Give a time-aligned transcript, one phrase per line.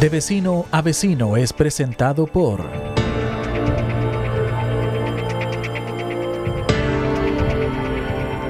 [0.00, 2.64] De vecino a vecino es presentado por...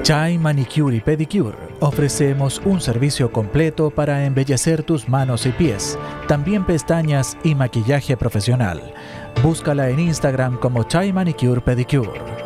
[0.01, 1.57] Chai Manicure y Pedicure.
[1.81, 8.93] Ofrecemos un servicio completo para embellecer tus manos y pies, también pestañas y maquillaje profesional.
[9.43, 12.40] Búscala en Instagram como Chai Manicure Pedicure.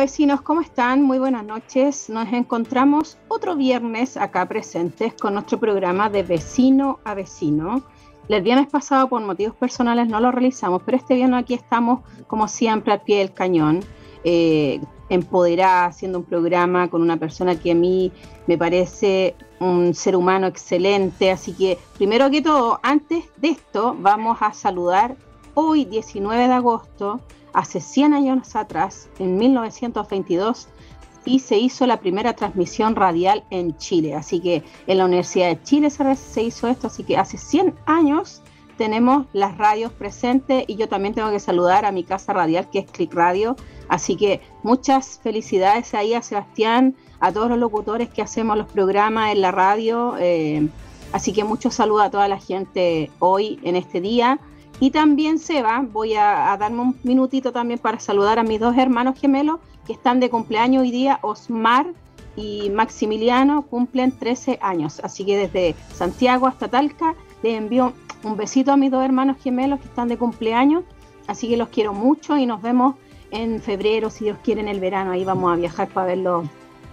[0.00, 1.02] Vecinos, ¿cómo están?
[1.02, 2.08] Muy buenas noches.
[2.08, 7.82] Nos encontramos otro viernes acá presentes con nuestro programa de vecino a vecino.
[8.26, 12.48] El viernes pasado por motivos personales no lo realizamos, pero este viernes aquí estamos como
[12.48, 13.80] siempre al pie del cañón,
[14.24, 18.10] eh, empoderada, haciendo un programa con una persona que a mí
[18.46, 21.30] me parece un ser humano excelente.
[21.30, 25.14] Así que primero que todo, antes de esto, vamos a saludar
[25.52, 27.20] hoy 19 de agosto
[27.52, 30.68] hace 100 años atrás, en 1922,
[31.24, 34.14] y se hizo la primera transmisión radial en Chile.
[34.14, 38.42] Así que en la Universidad de Chile se hizo esto, así que hace 100 años
[38.80, 42.78] tenemos las radios presentes y yo también tengo que saludar a mi casa radial que
[42.78, 43.54] es Click Radio.
[43.88, 49.32] Así que muchas felicidades ahí a Sebastián, a todos los locutores que hacemos los programas
[49.32, 50.14] en la radio.
[50.18, 50.66] Eh,
[51.12, 54.40] así que muchos saludos a toda la gente hoy en este día.
[54.80, 59.20] Y también, Seba, voy a, darme un minutito también para saludar a mis dos hermanos
[59.20, 61.92] gemelos que están de cumpleaños hoy día, Osmar
[62.34, 65.00] y Maximiliano, cumplen 13 años.
[65.04, 67.92] Así que desde Santiago hasta Talca les envío
[68.24, 70.82] un besito a mis dos hermanos gemelos que están de cumpleaños.
[71.26, 72.94] Así que los quiero mucho y nos vemos
[73.30, 75.12] en febrero, si Dios quiere, en el verano.
[75.12, 76.44] Ahí vamos a viajar para verlo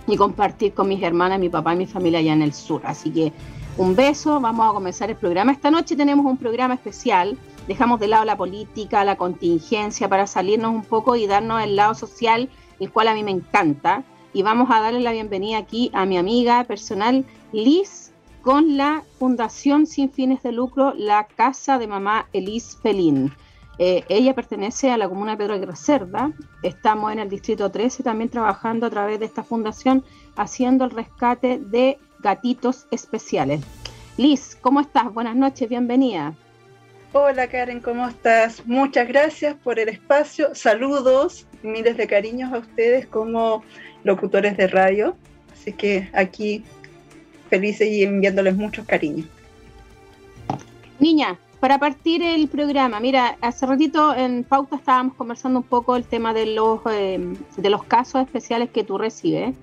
[0.07, 2.81] y compartir con mis hermanas, mi papá y mi familia allá en el sur.
[2.83, 3.31] Así que
[3.77, 5.53] un beso, vamos a comenzar el programa.
[5.53, 10.71] Esta noche tenemos un programa especial dejamos de lado la política, la contingencia para salirnos
[10.71, 14.03] un poco y darnos el lado social, el cual a mí me encanta.
[14.33, 18.11] Y vamos a darle la bienvenida aquí a mi amiga personal Liz
[18.41, 23.33] con la Fundación Sin Fines de Lucro, la Casa de Mamá Elis Pelín.
[23.79, 26.31] Eh, ella pertenece a la comuna Pedro de Reserva.
[26.63, 30.03] Estamos en el distrito 13 también trabajando a través de esta fundación
[30.35, 33.61] haciendo el rescate de gatitos especiales.
[34.17, 35.13] Liz, ¿cómo estás?
[35.13, 36.33] Buenas noches, bienvenida.
[37.13, 38.65] Hola Karen, ¿cómo estás?
[38.65, 40.53] Muchas gracias por el espacio.
[40.53, 43.63] Saludos, miles de cariños a ustedes como
[44.03, 45.15] locutores de radio.
[45.53, 46.65] Así que aquí
[47.49, 49.25] felices y enviándoles muchos cariños.
[50.99, 56.03] Niña, para partir el programa, mira, hace ratito en pauta estábamos conversando un poco el
[56.03, 57.19] tema de los, eh,
[57.55, 59.55] de los casos especiales que tú recibes.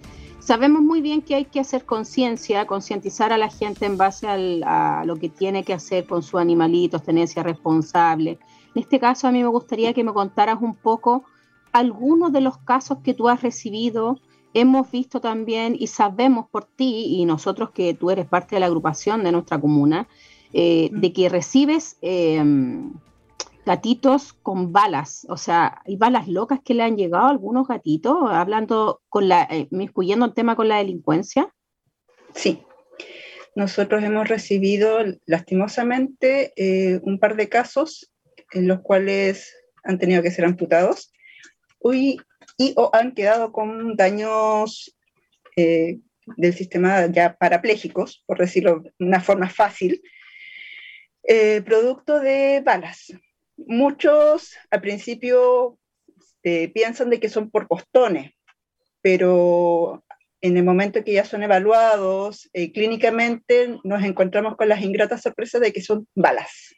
[0.44, 5.02] Sabemos muy bien que hay que hacer conciencia, concientizar a la gente en base a
[5.06, 8.38] lo que tiene que hacer con sus animalitos, tenencia responsable.
[8.74, 11.24] En este caso, a mí me gustaría que me contaras un poco
[11.72, 14.18] algunos de los casos que tú has recibido.
[14.52, 18.66] Hemos visto también y sabemos por ti y nosotros que tú eres parte de la
[18.66, 20.08] agrupación de nuestra comuna,
[20.52, 22.92] eh, de que recibes em,
[23.64, 28.16] gatitos con balas, o sea, hay balas locas que le han llegado a algunos gatitos,
[28.30, 31.52] hablando con la, eh, el tema con la delincuencia.
[32.34, 32.62] Sí,
[33.54, 38.12] nosotros hemos recibido lastimosamente eh, un par de casos
[38.52, 41.12] en los cuales han tenido que ser amputados
[41.92, 42.18] y,
[42.76, 44.96] o han quedado con daños
[45.56, 46.00] eh,
[46.36, 50.02] del sistema ya parapléjicos, por decirlo de una forma fácil,
[51.64, 53.12] producto de balas.
[53.56, 55.78] Muchos al principio
[56.42, 58.32] eh, piensan de que son por postones,
[59.00, 60.04] pero
[60.40, 65.62] en el momento que ya son evaluados eh, clínicamente nos encontramos con las ingratas sorpresas
[65.62, 66.74] de que son balas,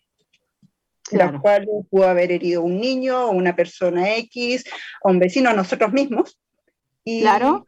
[1.10, 4.64] las cuales pudo haber herido un niño, o una persona X,
[5.02, 6.38] o un vecino, a nosotros mismos.
[7.04, 7.66] Y claro.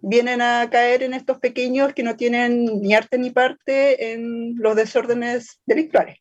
[0.00, 4.74] Vienen a caer en estos pequeños que no tienen ni arte ni parte en los
[4.74, 6.18] desórdenes delictuales.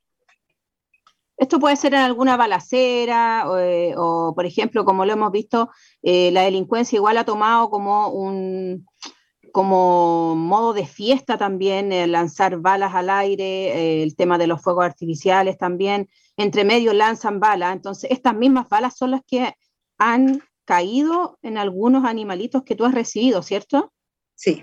[1.37, 5.69] Esto puede ser en alguna balacera eh, o, por ejemplo, como lo hemos visto,
[6.01, 8.85] eh, la delincuencia igual ha tomado como un
[9.51, 14.83] como modo de fiesta también, lanzar balas al aire, eh, el tema de los fuegos
[14.83, 19.53] artificiales también, entre medio lanzan balas, entonces estas mismas balas son las que
[19.97, 23.93] han caído en algunos animalitos que tú has recibido, ¿cierto?
[24.33, 24.61] Sí,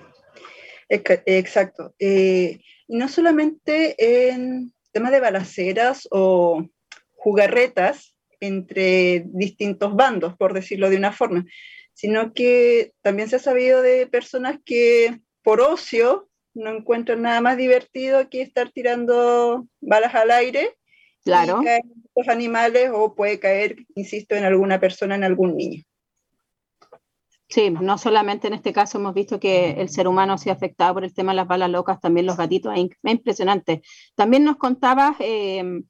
[0.90, 1.94] exacto.
[1.98, 6.66] y no solamente en tema de balaceras o
[7.16, 11.44] jugarretas entre distintos bandos, por decirlo de una forma,
[11.94, 17.56] sino que también se ha sabido de personas que por ocio no encuentran nada más
[17.56, 20.76] divertido que estar tirando balas al aire.
[21.24, 21.60] Claro.
[21.62, 25.82] Y caer en los animales o puede caer, insisto, en alguna persona, en algún niño.
[27.52, 30.94] Sí, no solamente en este caso hemos visto que el ser humano se ha afectado
[30.94, 33.82] por el tema de las balas locas, también los gatitos, es impresionante.
[34.14, 35.82] También nos contabas, eh,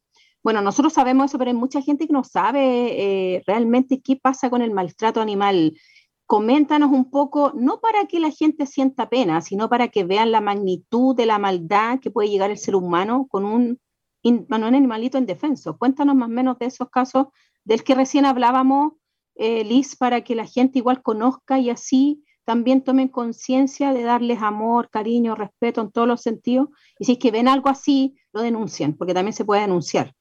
[0.43, 4.50] bueno, nosotros sabemos eso, pero hay mucha gente que no sabe eh, realmente qué pasa
[4.50, 5.79] con el maltrato animal.
[6.26, 10.41] Coméntanos un poco, no para que la gente sienta pena, sino para que vean la
[10.41, 13.79] magnitud de la maldad que puede llegar el ser humano con un,
[14.25, 15.79] un animalito indefenso.
[15.79, 17.29] Cuéntanos más o menos de esos casos
[17.62, 18.94] del que recién hablábamos
[19.43, 24.41] eh, Liz, para que la gente igual conozca y así también tomen conciencia de darles
[24.41, 26.69] amor, cariño, respeto en todos los sentidos.
[27.00, 30.15] Y si es que ven algo así, lo denuncian, porque también se puede denunciar.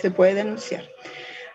[0.00, 0.88] Se puede denunciar.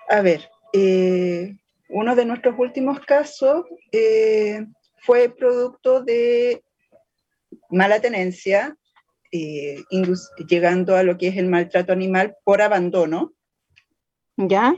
[0.10, 1.56] A ver, eh,
[1.88, 4.66] uno de nuestros últimos casos eh,
[5.00, 6.62] fue producto de
[7.70, 8.76] mala tenencia,
[9.32, 13.32] llegando a lo que es el maltrato animal por abandono.
[14.36, 14.76] ¿Ya?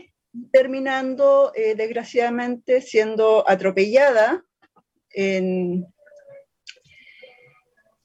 [0.52, 4.44] Terminando eh, desgraciadamente siendo atropellada
[5.12, 5.86] en,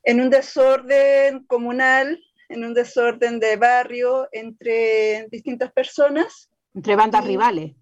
[0.02, 6.50] en un desorden comunal, en un desorden de barrio entre distintas personas.
[6.74, 7.74] Entre bandas rivales.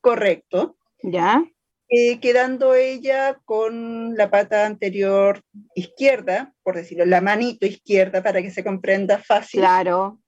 [0.00, 0.76] Correcto.
[1.02, 1.44] Ya.
[1.88, 5.42] Eh, quedando ella con la pata anterior
[5.74, 9.60] izquierda, por decirlo, la manito izquierda para que se comprenda fácil.
[9.60, 10.20] Claro.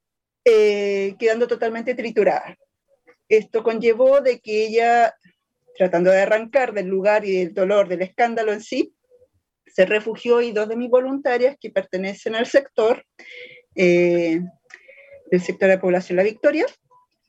[0.44, 2.56] Eh, quedando totalmente triturada.
[3.30, 5.14] Esto conllevó de que ella,
[5.78, 8.92] tratando de arrancar del lugar y del dolor, del escándalo en sí,
[9.66, 13.04] se refugió y dos de mis voluntarias que pertenecen al sector,
[13.76, 14.40] eh,
[15.30, 16.66] del sector de población La Victoria,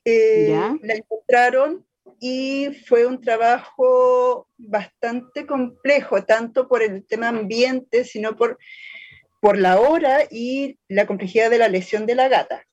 [0.03, 0.49] eh,
[0.81, 1.85] la encontraron
[2.19, 8.57] y fue un trabajo bastante complejo, tanto por el tema ambiente, sino por,
[9.39, 12.65] por la hora y la complejidad de la lesión de la gata.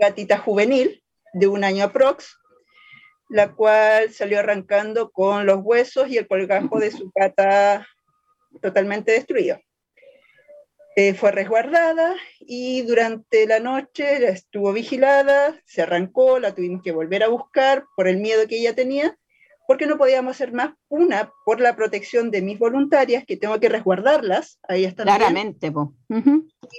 [0.00, 2.38] Gatita juvenil, de un año aprox,
[3.28, 7.86] la cual salió arrancando con los huesos y el colgajo de su pata
[8.60, 9.58] totalmente destruido.
[10.96, 17.22] Eh, fue resguardada y durante la noche estuvo vigilada, se arrancó, la tuvimos que volver
[17.22, 19.16] a buscar por el miedo que ella tenía,
[19.68, 23.68] porque no podíamos hacer más, una, por la protección de mis voluntarias, que tengo que
[23.68, 25.06] resguardarlas, ahí están.
[25.06, 25.72] Claramente,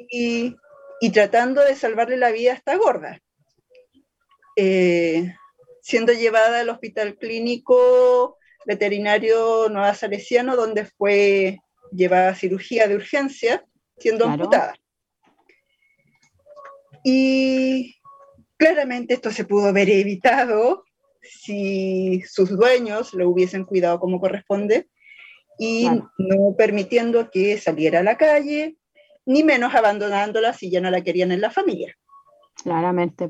[0.09, 0.57] y,
[0.99, 3.21] y, tratando de salvarle la vida a esta gorda.
[4.55, 5.33] Eh,
[5.81, 11.59] siendo llevada al hospital clínico veterinario Nueva Salesiano, donde fue
[11.91, 13.65] llevada a cirugía de urgencia,
[13.97, 14.75] siendo amputada.
[17.03, 17.95] Y
[18.57, 20.83] claramente esto se pudo haber evitado
[21.21, 24.87] si sus dueños lo hubiesen cuidado como corresponde
[25.57, 25.87] y
[26.17, 28.77] no permitiendo que saliera a la calle,
[29.25, 31.95] ni menos abandonándola si ya no la querían en la familia.
[32.63, 33.29] Claramente.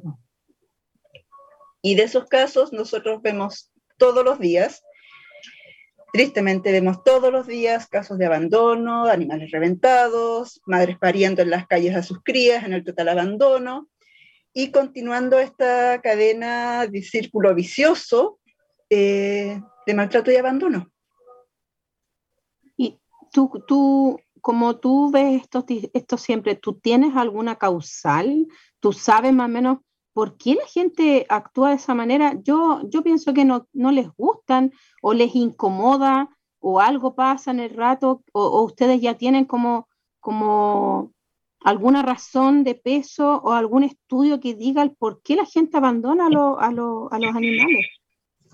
[1.82, 4.84] Y de esos casos nosotros vemos todos los días,
[6.14, 11.96] tristemente vemos todos los días casos de abandono, animales reventados, madres pariendo en las calles
[11.96, 13.90] a sus crías en el total abandono,
[14.54, 18.40] y continuando esta cadena de círculo vicioso
[18.90, 20.92] eh, de maltrato y abandono.
[22.76, 23.00] Y
[23.32, 28.48] tú, tú, como tú ves esto, esto siempre, ¿tú tienes alguna causal?
[28.82, 29.78] ¿Tú sabes más o menos
[30.14, 32.36] ¿por qué la gente actúa de esa manera?
[32.44, 37.60] Yo, yo pienso que no, no les gustan o les incomoda o algo pasa en
[37.60, 39.88] el rato o, ustedes ya tienen como,
[40.20, 41.12] como
[41.64, 46.26] alguna razón de peso o algún estudio que diga el por qué la gente abandona
[46.26, 47.88] a, a, los animales.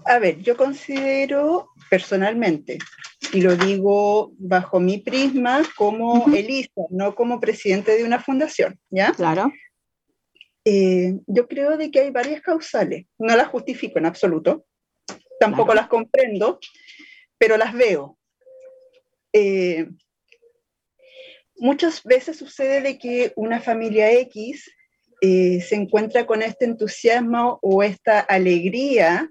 [0.05, 2.77] A ver, yo considero personalmente,
[3.33, 9.11] y lo digo bajo mi prisma como Elisa, no como presidente de una fundación, ¿ya?
[9.11, 9.51] Claro.
[10.69, 13.05] Eh, yo creo de que hay varias causales.
[13.17, 14.65] No las justifico en absoluto,
[15.39, 16.59] tampoco las comprendo,
[17.37, 18.17] pero las veo.
[19.31, 19.87] Eh,
[21.55, 24.69] muchas veces sucede de que una familia X
[25.21, 29.29] eh, se encuentra con este entusiasmo o esta alegría,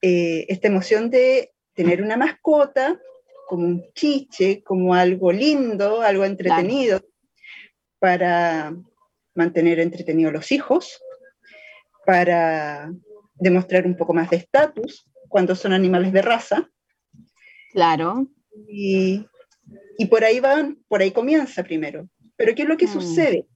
[0.00, 3.00] esta emoción de tener una mascota
[3.48, 7.00] como un chiche, como algo lindo, algo entretenido,
[8.00, 8.74] para
[9.34, 11.00] mantener entretenidos los hijos,
[12.04, 12.92] para
[13.34, 16.70] demostrar un poco más de estatus cuando son animales de raza.
[17.72, 18.28] Claro.
[18.68, 19.26] Y,
[19.98, 22.08] y, por ahí van, por ahí comienza primero.
[22.36, 22.92] Pero ¿qué es lo que mm.
[22.92, 23.46] sucede?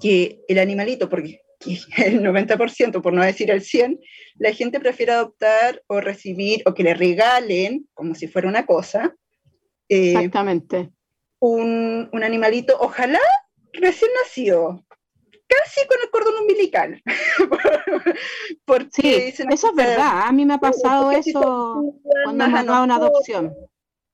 [0.00, 1.40] Que el animalito, porque
[1.96, 4.00] el 90%, por no decir el 100%,
[4.36, 9.14] la gente prefiere adoptar o recibir o que le regalen, como si fuera una cosa.
[9.88, 10.90] Eh, Exactamente.
[11.38, 13.20] Un, un animalito, ojalá
[13.72, 14.84] recién nacido,
[15.46, 17.02] casi con el cordón umbilical,
[18.64, 22.96] Porque sí, eso es verdad, a mí me ha pasado eso cuando hemos dado una
[22.96, 23.54] adopción.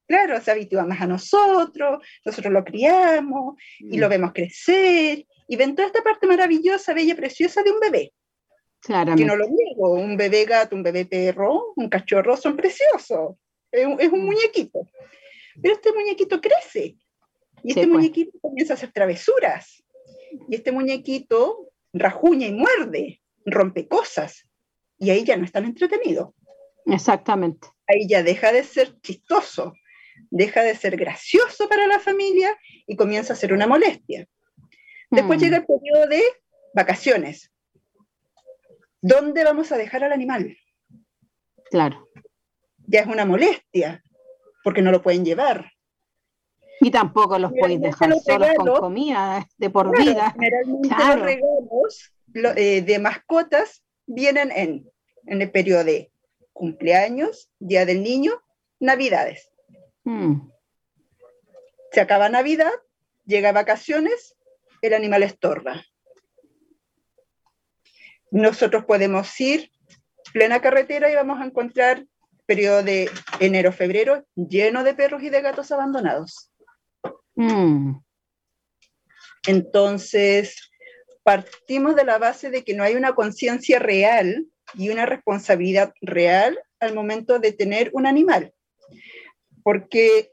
[0.06, 4.10] Claro, se habitúa más a nosotros, nosotros lo criamos y lo mm.
[4.10, 8.12] vemos crecer y ven toda esta parte maravillosa, bella, preciosa de un bebé.
[8.80, 9.16] Claro.
[9.16, 13.34] Que no lo niego, un bebé gato, un bebé perro, un cachorro son preciosos,
[13.72, 14.26] es un, es un mm.
[14.26, 14.86] muñequito.
[15.60, 16.96] Pero este muñequito crece
[17.62, 17.88] y este pues.
[17.88, 19.84] muñequito comienza a hacer travesuras
[20.48, 24.46] y este muñequito rajuña y muerde, rompe cosas
[24.98, 26.34] y ahí ya no es tan entretenido.
[26.86, 27.68] Exactamente.
[27.86, 29.74] Ahí ya deja de ser chistoso,
[30.30, 34.26] deja de ser gracioso para la familia y comienza a ser una molestia.
[35.10, 35.42] Después mm.
[35.42, 36.22] llega el periodo de
[36.74, 37.52] vacaciones.
[39.00, 40.56] ¿Dónde vamos a dejar al animal?
[41.70, 42.08] Claro.
[42.88, 44.02] Ya es una molestia,
[44.62, 45.72] porque no lo pueden llevar.
[46.86, 50.30] Y tampoco los podéis dejar solos con comida de por vida.
[50.30, 52.12] Generalmente los regalos
[52.56, 54.88] eh, de mascotas vienen en,
[55.26, 56.12] en el periodo de
[56.52, 58.40] cumpleaños, Día del Niño,
[58.78, 59.50] Navidades.
[60.04, 60.48] Mm.
[61.90, 62.70] Se acaba Navidad,
[63.24, 64.36] llega vacaciones,
[64.80, 65.82] el animal estorba.
[68.30, 69.72] Nosotros podemos ir
[70.32, 72.06] plena carretera y vamos a encontrar
[72.46, 76.52] periodo de enero-febrero lleno de perros y de gatos abandonados.
[77.36, 77.98] Mm.
[79.46, 80.70] Entonces,
[81.22, 86.58] partimos de la base de que no hay una conciencia real y una responsabilidad real
[86.80, 88.52] al momento de tener un animal
[89.66, 90.30] porque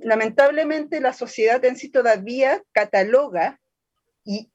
[0.00, 3.60] lamentablemente la sociedad en sí todavía cataloga
[4.24, 4.50] y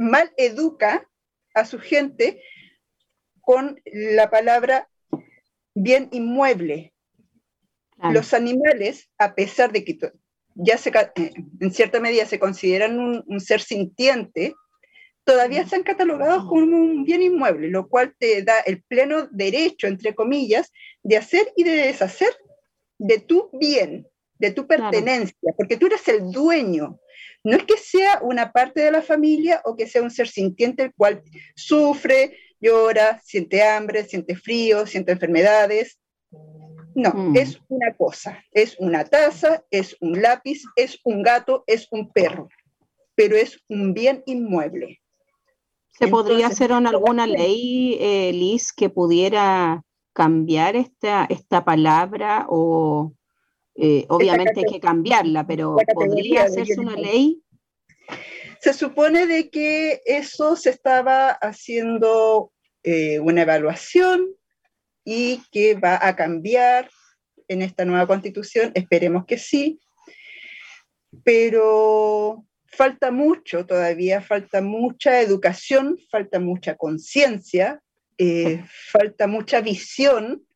[0.00, 1.08] mal educa
[1.54, 2.42] a su gente
[3.42, 4.88] con la palabra
[5.72, 6.92] bien inmueble.
[8.10, 9.96] Los animales, a pesar de que
[10.54, 14.54] ya se, eh, en cierta medida se consideran un, un ser sintiente,
[15.24, 20.14] todavía están catalogados como un bien inmueble, lo cual te da el pleno derecho, entre
[20.14, 22.34] comillas, de hacer y de deshacer
[22.98, 26.98] de tu bien, de tu pertenencia, porque tú eres el dueño.
[27.44, 30.82] No es que sea una parte de la familia o que sea un ser sintiente
[30.82, 31.22] el cual
[31.54, 35.99] sufre, llora, siente hambre, siente frío, siente enfermedades.
[36.94, 37.36] No, mm.
[37.36, 42.48] es una cosa, es una taza, es un lápiz, es un gato, es un perro,
[43.14, 45.00] pero es un bien inmueble.
[45.90, 49.82] ¿Se podría hacer alguna ley, eh, Liz, que pudiera
[50.12, 53.12] cambiar esta, esta palabra o
[53.74, 57.42] eh, obviamente hay que cambiarla, pero ¿podría hacerse una ley?
[58.60, 64.28] Se supone de que eso se estaba haciendo eh, una evaluación
[65.04, 66.90] y que va a cambiar
[67.48, 69.80] en esta nueva constitución, esperemos que sí,
[71.24, 77.82] pero falta mucho todavía, falta mucha educación, falta mucha conciencia
[78.22, 80.46] eh, falta mucha visión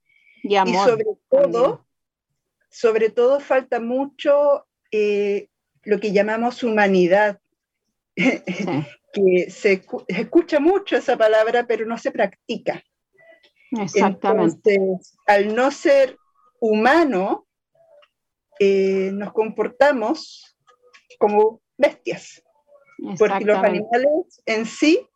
[0.42, 1.86] y, sobre todo,
[2.68, 5.48] sobre todo falta mucho eh,
[5.82, 7.40] lo que llamamos humanidad,
[8.14, 12.84] que se escucha mucho esa palabra, pero no se practica.
[13.80, 14.74] Exactamente.
[14.74, 16.18] Entonces, al no ser
[16.60, 17.46] humano,
[18.60, 20.56] eh, nos comportamos
[21.18, 22.42] como bestias,
[23.18, 25.06] porque los animales en sí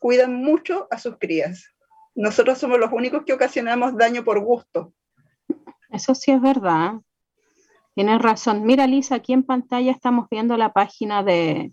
[0.00, 1.74] cuidan mucho a sus crías
[2.14, 4.92] nosotros somos los únicos que ocasionamos daño por gusto.
[5.90, 6.94] Eso sí es verdad.
[7.94, 8.64] Tienes razón.
[8.64, 11.72] Mira, Lisa, aquí en pantalla estamos viendo la página de,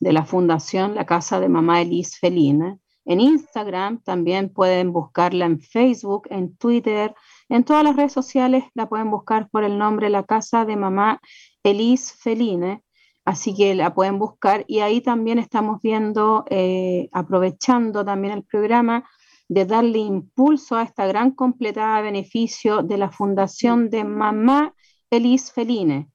[0.00, 2.78] la Fundación La Casa de Mamá Elise Felina.
[3.04, 7.14] En Instagram también pueden buscarla en Facebook, en Twitter,
[7.48, 11.20] en todas las redes sociales la pueden buscar por el nombre La Casa de Mamá
[11.62, 12.82] Elise Feline.
[13.24, 19.08] Así que la pueden buscar y ahí también estamos viendo, eh, aprovechando también el programa,
[19.48, 24.74] de darle impulso a esta gran completada beneficio de la Fundación de Mamá
[25.10, 26.11] Elis Feline.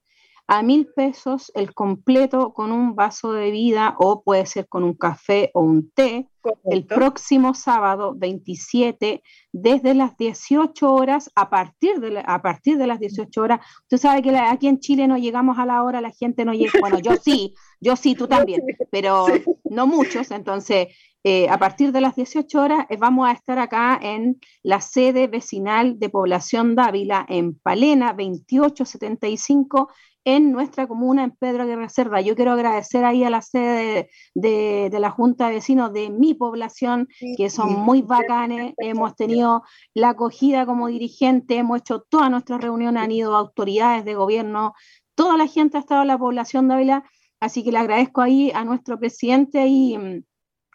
[0.50, 4.94] A mil pesos el completo con un vaso de vida o puede ser con un
[4.94, 6.26] café o un té
[6.64, 12.98] el próximo sábado 27 desde las 18 horas a partir de, a partir de las
[12.98, 13.60] 18 horas.
[13.82, 16.80] Usted sabe que aquí en Chile no llegamos a la hora, la gente no llega.
[16.80, 19.26] Bueno, yo sí, yo sí, tú también, pero
[19.64, 20.30] no muchos.
[20.30, 20.88] Entonces,
[21.24, 25.26] eh, a partir de las 18 horas eh, vamos a estar acá en la sede
[25.26, 29.90] vecinal de Población Dávila, en Palena 2875,
[30.28, 32.20] en nuestra comuna, en Pedro Aguirre Cerda.
[32.20, 37.08] Yo quiero agradecer ahí a la sede de, la Junta de Vecinos de mi población,
[37.38, 38.74] que son muy bacanes.
[38.76, 39.62] Hemos tenido
[39.94, 44.74] la acogida como dirigente, hemos hecho todas nuestras reuniones, han ido autoridades de gobierno,
[45.14, 47.04] toda la gente ha estado en la población Dávila,
[47.40, 49.96] así que le agradezco ahí a nuestro presidente y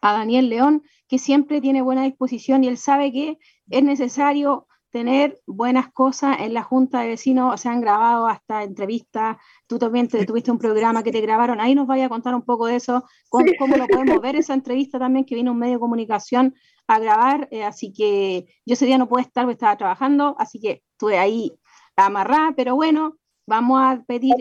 [0.02, 3.38] a Daniel León, que siempre tiene buena disposición y él sabe que
[3.70, 9.38] es necesario tener buenas cosas en la Junta de Vecinos, se han grabado hasta entrevistas,
[9.66, 12.44] tú también te, tuviste un programa que te grabaron, ahí nos vaya a contar un
[12.44, 15.74] poco de eso, cómo, cómo lo podemos ver esa entrevista también que vino un medio
[15.74, 16.54] de comunicación
[16.88, 20.60] a grabar, eh, así que yo ese día no pude estar porque estaba trabajando, así
[20.60, 21.52] que estuve ahí
[21.96, 24.36] amarrada, pero bueno, vamos a pedir...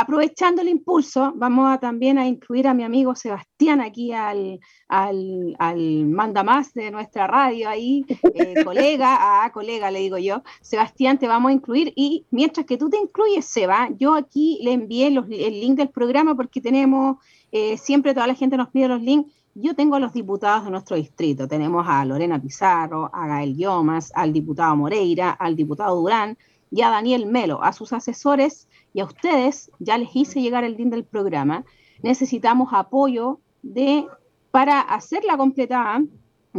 [0.00, 5.56] Aprovechando el impulso, vamos a también a incluir a mi amigo Sebastián aquí al, al,
[5.58, 11.18] al manda más de nuestra radio ahí, eh, colega, a colega le digo yo, Sebastián
[11.18, 15.08] te vamos a incluir y mientras que tú te incluyes, Seba, yo aquí le envié
[15.08, 17.16] el link del programa porque tenemos,
[17.50, 20.70] eh, siempre toda la gente nos pide los links, yo tengo a los diputados de
[20.70, 26.38] nuestro distrito, tenemos a Lorena Pizarro, a Gael Yomas, al diputado Moreira, al diputado Durán
[26.70, 30.76] y a Daniel Melo, a sus asesores y a ustedes, ya les hice llegar el
[30.76, 31.64] link del programa,
[32.02, 34.06] necesitamos apoyo de,
[34.50, 36.02] para hacerla completada.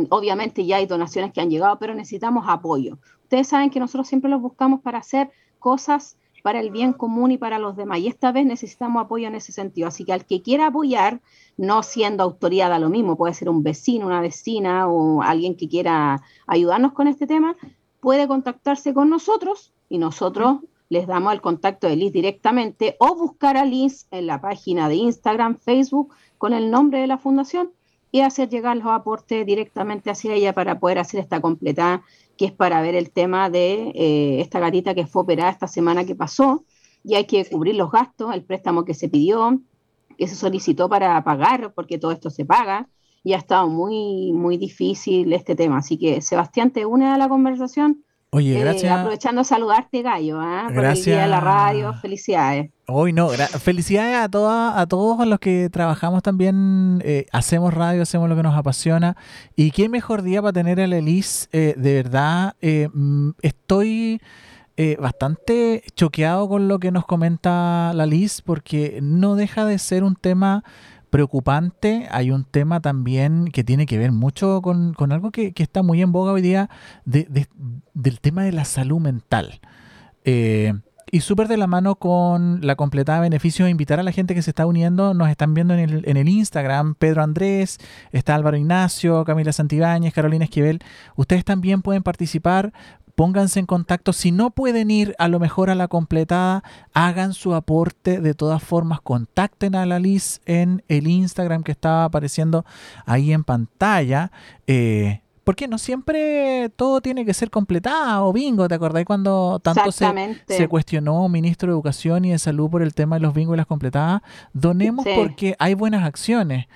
[0.10, 2.98] Obviamente ya hay donaciones que han llegado, pero necesitamos apoyo.
[3.24, 7.38] Ustedes saben que nosotros siempre los buscamos para hacer cosas para el bien común y
[7.38, 8.00] para los demás.
[8.00, 9.88] Y esta vez necesitamos apoyo en ese sentido.
[9.88, 11.22] Así que al que quiera apoyar,
[11.58, 15.68] no siendo autoridad a lo mismo, puede ser un vecino, una vecina o alguien que
[15.68, 17.56] quiera ayudarnos con este tema,
[18.01, 23.58] puede contactarse con nosotros y nosotros les damos el contacto de Liz directamente o buscar
[23.58, 27.72] a Liz en la página de Instagram, Facebook con el nombre de la fundación
[28.12, 32.03] y hacer llegar los aportes directamente hacia ella para poder hacer esta completada,
[32.38, 36.06] que es para ver el tema de eh, esta gatita que fue operada esta semana
[36.06, 36.63] que pasó
[37.03, 39.62] y hay que cubrir los gastos, el préstamo que se pidió,
[40.18, 42.89] que se solicitó para pagar, porque todo esto se paga,
[43.23, 45.77] y ha estado muy, muy difícil este tema.
[45.77, 48.91] Así que, Sebastián, te une a la conversación Oye, eh, gracias.
[48.91, 50.73] aprovechando a saludarte, Gallo, ¿eh?
[50.73, 51.93] por el día de la radio.
[51.95, 52.69] Felicidades.
[52.88, 58.29] Hoy no, felicidades a, todas, a todos los que trabajamos también, eh, hacemos radio, hacemos
[58.29, 59.17] lo que nos apasiona.
[59.55, 64.21] Y qué mejor día para tener a la Elis, eh, de verdad, mm, estoy
[64.97, 70.15] bastante choqueado con lo que nos comenta la Liz, porque no deja de ser un
[70.15, 70.63] tema
[71.10, 72.08] preocupante.
[72.12, 76.12] Hay un tema también que tiene que ver mucho con, algo que, está muy en
[76.12, 76.69] boga hoy día
[77.06, 79.60] del tema de la salud mental.
[80.24, 80.74] Eh,
[81.12, 84.52] y súper de la mano con la completada beneficio invitar a la gente que se
[84.52, 85.13] está uniendo.
[85.13, 86.95] Nos están viendo en el, en el Instagram.
[86.95, 87.78] Pedro Andrés,
[88.12, 90.80] está Álvaro Ignacio, Camila Santibáñez, Carolina Esquivel.
[91.15, 92.74] Ustedes también pueden participar
[93.19, 94.13] pónganse en contacto.
[94.13, 98.22] Si no pueden ir a lo mejor a la completada, hagan su aporte.
[98.22, 102.63] De todas formas, contacten a la Liz en el Instagram que estaba apareciendo
[103.06, 104.32] ahí en pantalla.
[104.67, 109.91] Eh, porque no siempre todo tiene que ser completada o bingo, ¿te acordáis cuando tanto
[109.91, 110.06] se,
[110.47, 113.58] se, cuestionó ministro de Educación y de Salud por el tema de los bingos y
[113.58, 114.21] las completadas?
[114.54, 116.67] Donemos porque hay buenas acciones.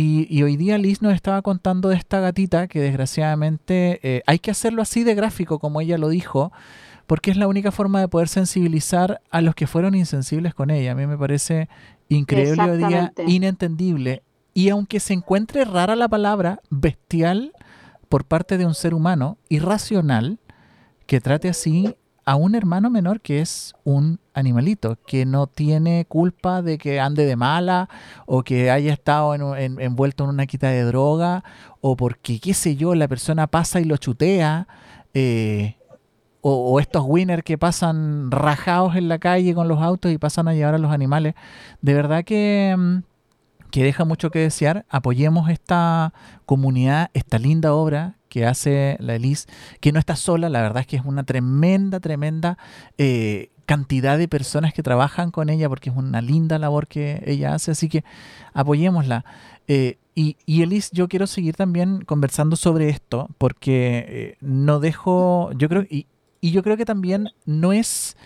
[0.00, 4.52] Y, hoy día Liz nos estaba contando de esta gatita que desgraciadamente eh, hay que
[4.52, 6.52] hacerlo así de gráfico, como ella lo dijo,
[7.08, 10.92] porque es la única forma de poder sensibilizar a los que fueron insensibles con ella.
[10.92, 11.68] A mí me parece
[12.08, 14.22] increíble hoy día, inentendible.
[14.54, 17.52] Y aunque se encuentre rara la palabra bestial
[18.08, 20.38] por parte de un ser humano, irracional,
[21.06, 21.96] que trate así
[22.28, 27.24] a un hermano menor que es un animalito, que no tiene culpa de que ande
[27.24, 27.88] de mala
[28.26, 31.42] o que haya estado envuelto en una quita de droga
[31.80, 34.68] o porque, qué sé yo, la persona pasa y lo chutea.
[35.14, 35.76] Eh,
[36.40, 40.54] o, estos winners que pasan rajados en la calle con los autos y pasan a
[40.54, 41.34] llevar a los animales.
[41.80, 42.98] De verdad que, mm,
[43.70, 44.84] que deja mucho que desear.
[44.88, 46.12] Apoyemos esta
[46.46, 49.48] comunidad, esta linda obra que hace la Elise,
[49.80, 52.58] que no está sola, la verdad es que es una tremenda, tremenda
[52.98, 57.54] eh, cantidad de personas que trabajan con ella, porque es una linda labor que ella
[57.54, 58.04] hace, así que
[58.52, 59.24] apoyémosla.
[59.66, 65.52] Eh, y, y, Elise, yo quiero seguir también conversando sobre esto, porque eh, no dejo,
[65.52, 66.06] yo creo, y,
[66.40, 68.16] y yo creo que también no es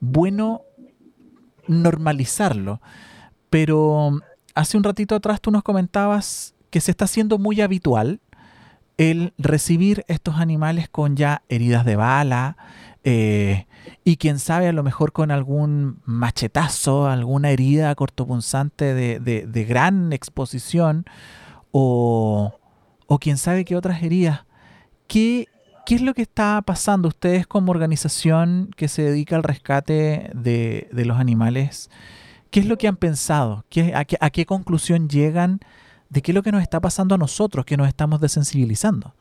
[0.00, 0.62] bueno
[1.66, 2.80] normalizarlo,
[3.50, 4.20] pero
[4.54, 8.20] hace un ratito atrás tú nos comentabas que se está haciendo muy habitual
[8.98, 12.56] el recibir estos animales con ya heridas de bala
[13.04, 13.66] eh,
[14.04, 20.12] y quién sabe a lo mejor con algún machetazo, alguna herida cortopunzante de, de, gran
[20.12, 21.04] exposición
[21.72, 22.58] o,
[23.06, 24.44] o, quién sabe qué otras heridas.
[25.08, 25.48] ¿Qué,
[25.84, 30.88] ¿Qué es lo que está pasando ustedes como organización que se dedica al rescate de,
[30.92, 31.90] de los animales?
[32.52, 33.64] ¿Qué es lo que han pensado?
[33.68, 35.58] ¿Qué, a, qué, ¿A qué conclusión llegan
[36.12, 39.14] de qué es lo que nos está pasando a nosotros, que nos estamos desensibilizando.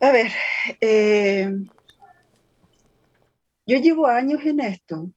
[0.00, 0.32] A ver,
[0.80, 1.48] eh,
[3.64, 5.08] yo llevo años en esto,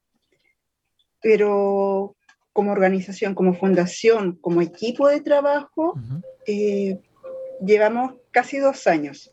[1.20, 2.16] pero
[2.54, 5.96] como organización, como fundación, como equipo de trabajo,
[6.46, 7.00] eh,
[7.66, 9.32] llevamos casi dos años.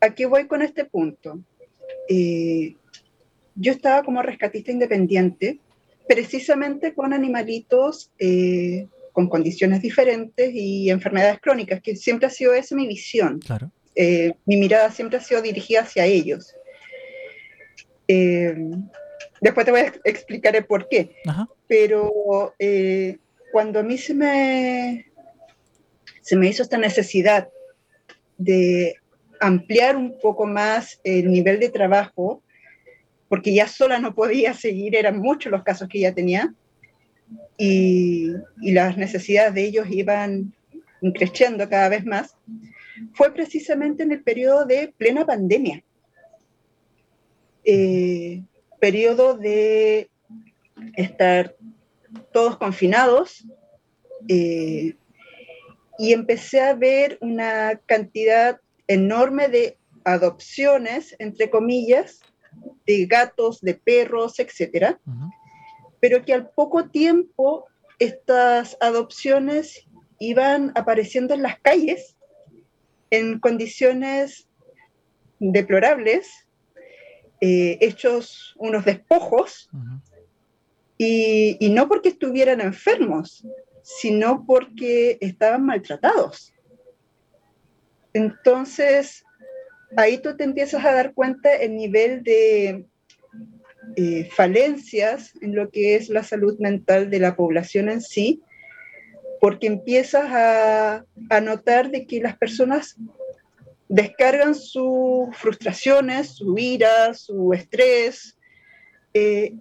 [0.00, 1.40] ¿A qué voy con este punto?
[2.08, 2.76] Eh,
[3.58, 5.58] yo estaba como rescatista independiente,
[6.08, 12.76] precisamente con animalitos eh, con condiciones diferentes y enfermedades crónicas, que siempre ha sido esa
[12.76, 13.40] mi visión.
[13.40, 13.70] Claro.
[14.46, 16.54] mi mirada siempre ha sido dirigida hacia ellos.
[18.06, 21.16] después te voy a explicar el por qué.
[21.26, 23.18] Ajá pero eh,
[23.52, 25.06] cuando a mí se me,
[26.22, 27.48] se me hizo esta necesidad
[28.38, 28.96] de
[29.40, 32.42] ampliar un poco más el nivel de trabajo,
[33.28, 36.54] porque ya sola no podía seguir, eran muchos los casos que ya tenía,
[37.56, 40.54] y, las necesidades de ellos iban
[41.14, 42.36] creciendo cada vez más,
[43.12, 45.82] fue precisamente en el periodo de plena pandemia.
[47.64, 48.42] Eh,
[48.80, 50.08] periodo de
[50.96, 51.54] estar
[52.32, 53.44] todos confinados
[54.28, 54.94] eh,
[55.98, 62.20] y empecé a ver una cantidad enorme de adopciones, entre comillas,
[62.86, 65.00] de gatos, de perros, etcétera,
[66.00, 67.66] pero que al poco tiempo
[67.98, 69.86] estas adopciones
[70.18, 72.16] iban apareciendo en las calles
[73.10, 74.48] en condiciones
[75.38, 76.46] deplorables,
[77.40, 79.70] eh, hechos unos despojos,
[80.98, 83.46] y, no porque estuvieran enfermos,
[83.82, 86.52] sino porque estaban maltratados.
[88.12, 89.24] Entonces,
[89.96, 92.86] ahí tú te empiezas a dar cuenta el nivel de
[93.96, 98.42] eh, falencias en lo que es la salud mental de la población en sí,
[99.40, 101.04] porque empiezas a,
[101.42, 102.96] notar de que las personas
[103.88, 108.36] descargan sus frustraciones, su ira, su estrés
[109.14, 109.54] eh,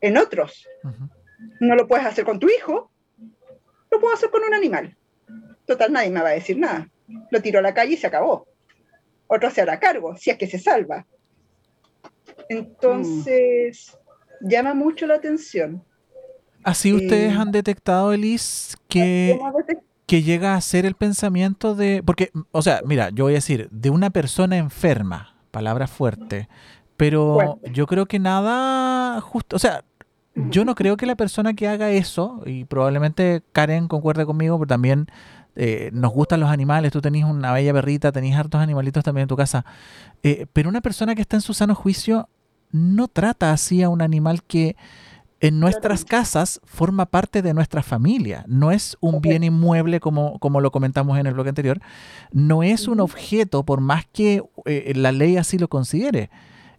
[0.00, 0.66] en otros.
[1.60, 2.90] No lo puedes hacer con tu hijo,
[3.90, 4.96] lo puedo hacer con un animal.
[5.64, 6.88] Total, nadie me va a decir nada.
[7.30, 8.46] Lo tiro a la calle y se acabó.
[9.26, 11.06] Otro se hará cargo, si es que se salva.
[12.48, 13.96] Entonces,
[14.40, 15.82] llama mucho la atención.
[16.62, 19.38] Así ustedes eh, han detectado, Elis, que,
[20.06, 22.02] que llega a ser el pensamiento de...
[22.04, 26.48] Porque, o sea, mira, yo voy a decir, de una persona enferma, palabra fuerte,
[26.96, 29.84] pero yo creo que nada justo, o sea,
[30.34, 34.68] yo no creo que la persona que haga eso, y probablemente Karen concuerde conmigo, pero
[34.68, 35.06] también
[35.56, 39.28] eh, nos gustan los animales, tú tenés una bella perrita, tenés hartos animalitos también en
[39.28, 39.64] tu casa,
[40.22, 42.28] eh, pero una persona que está en su sano juicio
[42.70, 44.76] no trata así a un animal que
[45.40, 50.60] en nuestras casas forma parte de nuestra familia, no es un bien inmueble como, como
[50.60, 51.80] lo comentamos en el bloque anterior,
[52.32, 56.30] no es un objeto por más que eh, la ley así lo considere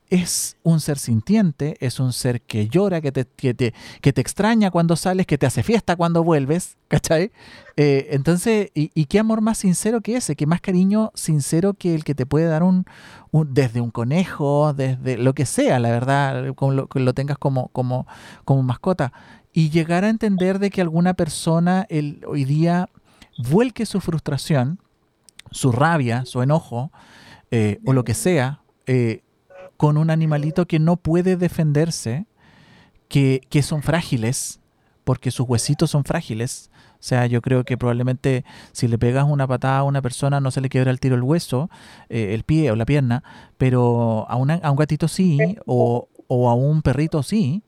[0.10, 4.22] es un ser sintiente, es un ser que llora, que te, que te, que te
[4.22, 7.32] extraña cuando sales, que te hace fiesta cuando vuelves, ¿cachai?
[7.76, 10.36] Eh, entonces, y, qué amor más sincero que ese?
[10.36, 12.86] Qué más cariño sincero que el que te puede dar un,
[13.32, 17.68] desde un conejo, desde lo que sea, la verdad, con lo, que lo tengas como,
[17.70, 18.08] como,
[18.46, 19.12] como mascota.
[19.52, 22.90] Y llegar a entender de que alguna persona el, hoy día
[23.38, 24.80] vuelque su frustración,
[25.52, 26.92] su rabia, su enojo,
[27.52, 29.22] eh, o lo que sea, eh,
[29.78, 32.26] con un animalito que no puede defenderse,
[33.08, 34.60] que, son frágiles,
[35.04, 36.70] porque sus huesitos son frágiles.
[36.96, 40.50] O sea, yo creo que probablemente si le pegas una patada a una persona no
[40.50, 41.70] se le quiebra el tiro el hueso,
[42.10, 43.24] eh, el pie o la pierna,
[43.58, 47.64] pero a, a un gatito sí, o, a un perrito sí.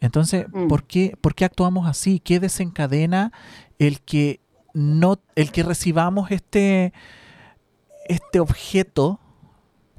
[0.00, 0.68] Entonces, mm.
[0.68, 2.20] ¿por, qué, ¿por qué actuamos así?
[2.20, 3.32] ¿Qué desencadena
[3.78, 4.40] el que
[4.74, 6.92] no, el que recibamos este,
[8.06, 9.18] este objeto,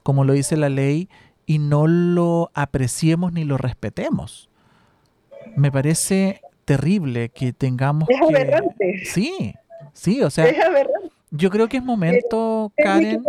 [0.04, 1.10] como lo dice la ley,
[1.50, 4.52] y no lo apreciemos ni lo respetemos.
[5.56, 9.04] Me parece terrible que tengamos es Aberrante.
[9.04, 9.56] Sí,
[9.94, 10.46] sí, o sea,
[11.32, 13.24] yo creo que es momento, Karen.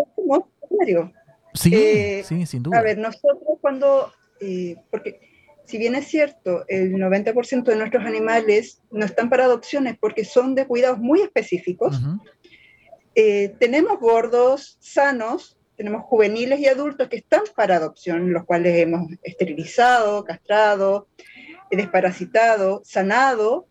[1.55, 2.79] Sí, eh, sí, sin duda.
[2.79, 5.19] A ver, nosotros cuando, eh, porque
[5.65, 10.55] si bien es cierto, el 90% de nuestros animales no están para adopciones porque son
[10.55, 11.99] de cuidados muy específicos,
[13.15, 19.11] eh, tenemos gordos sanos tenemos juveniles y adultos que están para adopción, los cuales hemos
[19.23, 21.09] esterilizado, castrado,
[21.71, 23.67] desparasitado, sanado,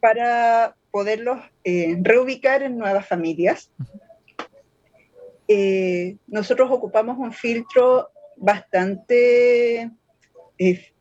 [0.00, 3.70] para poderlos eh, reubicar en nuevas familias.
[5.46, 9.92] Eh, nosotros ocupamos un filtro bastante
[10.58, 10.94] eh,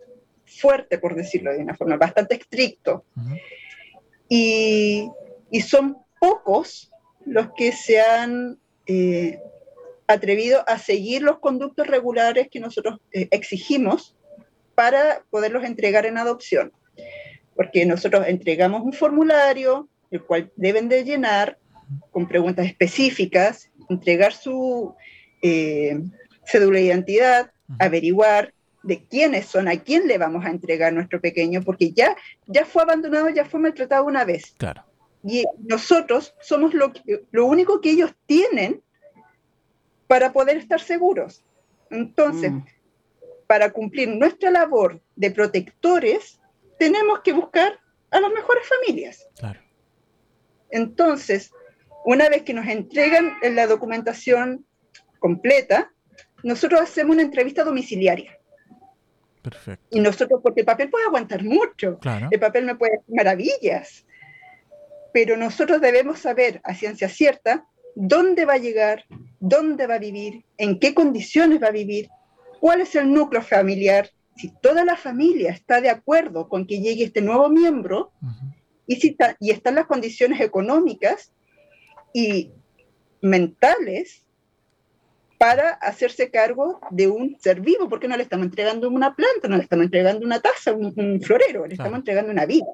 [0.46, 3.04] fuerte, por decirlo de una forma, bastante estricto.
[4.30, 5.10] y,
[5.50, 6.92] y, son pocos
[7.26, 8.60] los que se han
[10.08, 14.16] atrevido a seguir los conductos regulares que nosotros eh, exigimos
[14.76, 16.72] para poderlos entregar en adopción.
[17.56, 21.60] porque nosotros entregamos un formulario, el cual deben de llenar
[22.10, 24.96] con preguntas específicas, entregar su
[25.44, 26.00] eh,
[26.46, 31.62] cédula de identidad, averiguar de quiénes son, a quién le vamos a entregar nuestro pequeño,
[31.62, 32.16] porque ya,
[32.48, 34.56] ya fue abandonado, ya fue maltratado una vez.
[34.58, 34.84] Claro.
[35.24, 36.92] Y nosotros somos lo,
[37.32, 38.82] lo único que ellos tienen
[40.14, 41.44] para poder estar seguros.
[41.90, 42.64] Entonces, mm.
[43.48, 46.40] para cumplir nuestra labor de protectores,
[46.78, 47.80] tenemos que buscar
[48.12, 49.28] a las mejores familias.
[49.40, 49.60] Claro.
[50.70, 51.52] Entonces,
[52.06, 54.68] una vez que nos entregan la documentación
[55.18, 55.92] completa,
[56.44, 58.38] nosotros hacemos una entrevista domiciliaria.
[59.42, 59.84] Perfecto.
[59.90, 61.98] Y nosotros, porque el papel puede aguantar mucho,
[62.30, 64.06] el papel me puede hacer maravillas,
[65.12, 67.66] pero nosotros debemos saber a ciencia cierta
[67.96, 69.06] dónde va a llegar,
[69.40, 72.10] dónde va a vivir, en qué condiciones va a vivir,
[72.60, 77.04] cuál es el núcleo familiar, si toda la familia está de acuerdo con que llegue
[77.04, 78.12] este nuevo miembro
[78.88, 81.32] y, si y están las condiciones económicas
[82.14, 82.52] y
[83.22, 84.24] mentales
[85.38, 89.58] para hacerse cargo de un ser vivo, porque no le estamos entregando una planta, no
[89.58, 92.68] le estamos entregando una taza, un, florero, le estamos entregando una vida.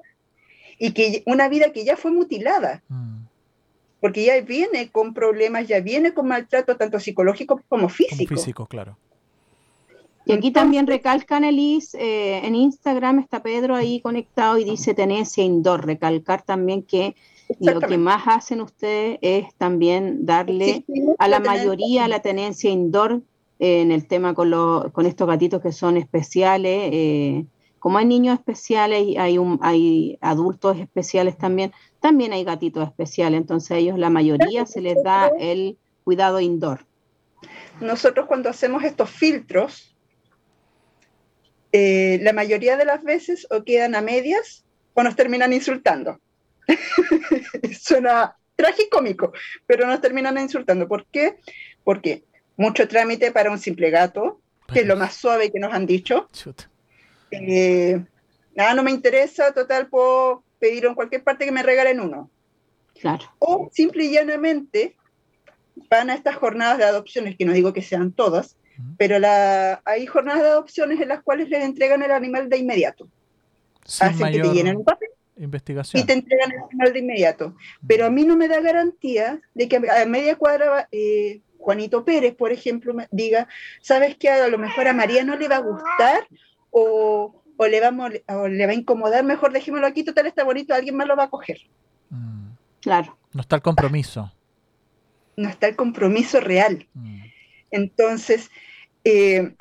[0.78, 2.82] Y que una vida que ya fue mutilada.
[2.88, 3.19] Mm.
[4.00, 8.28] Porque ya viene con problemas, ya viene con maltrato tanto psicológico como físico.
[8.28, 8.96] Como físico, claro.
[10.26, 15.42] Y aquí también recalcan, Elis, eh, en Instagram está Pedro ahí conectado y dice tenencia
[15.42, 15.86] indoor.
[15.86, 17.16] Recalcar también que
[17.58, 20.84] lo que más hacen ustedes es también darle
[21.18, 23.22] a la mayoría la tenencia indoor
[23.58, 24.50] eh, en el tema con,
[24.92, 26.90] con estos gatitos que son especiales.
[26.92, 27.44] Eh,
[27.80, 33.40] como hay niños especiales y hay, un, hay adultos especiales también, también hay gatitos especiales.
[33.40, 36.86] Entonces a ellos la mayoría se les da el cuidado indoor.
[37.80, 39.96] Nosotros cuando hacemos estos filtros,
[41.72, 46.20] eh, la mayoría de las veces o quedan a medias o nos terminan insultando.
[47.80, 49.32] Suena tragicómico,
[49.66, 50.86] pero nos terminan insultando.
[50.86, 51.38] ¿Por qué?
[51.82, 52.24] Porque
[52.58, 56.28] mucho trámite para un simple gato, que es lo más suave que nos han dicho.
[57.30, 58.04] Eh,
[58.54, 62.30] nada, no me interesa, total, puedo pedir en cualquier parte que me regalen uno.
[63.00, 63.24] Claro.
[63.38, 64.96] O simple y llanamente
[65.88, 68.56] van a estas jornadas de adopciones, que no digo que sean todas,
[68.96, 73.08] pero la, hay jornadas de adopciones en las cuales les entregan el animal de inmediato.
[73.84, 75.10] Hacen que te llenen un papel
[75.44, 76.02] investigación.
[76.02, 77.56] y te entregan el animal de inmediato.
[77.86, 82.34] Pero a mí no me da garantía de que a media cuadra eh, Juanito Pérez,
[82.34, 83.48] por ejemplo, me diga,
[83.80, 84.30] ¿sabes qué?
[84.30, 86.26] A lo mejor a María no le va a gustar
[86.70, 90.74] o, o le, va a, le va a incomodar, mejor dejémoslo aquí, total está bonito,
[90.74, 91.60] alguien más lo va a coger.
[92.10, 92.50] Mm.
[92.80, 93.16] Claro.
[93.32, 94.32] No está el compromiso.
[95.36, 96.86] No está el compromiso real.
[96.94, 97.22] Mm.
[97.70, 98.50] Entonces,
[99.04, 99.54] eh,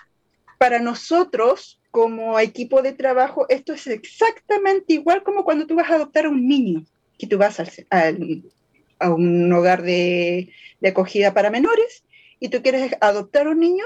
[0.57, 5.95] para nosotros, como equipo de trabajo, esto es exactamente igual como cuando tú vas a
[5.95, 6.85] adoptar a un niño,
[7.17, 10.51] que tú vas a un hogar de,
[10.85, 12.03] acogida para menores
[12.39, 13.85] y tú quieres adoptar a un niño,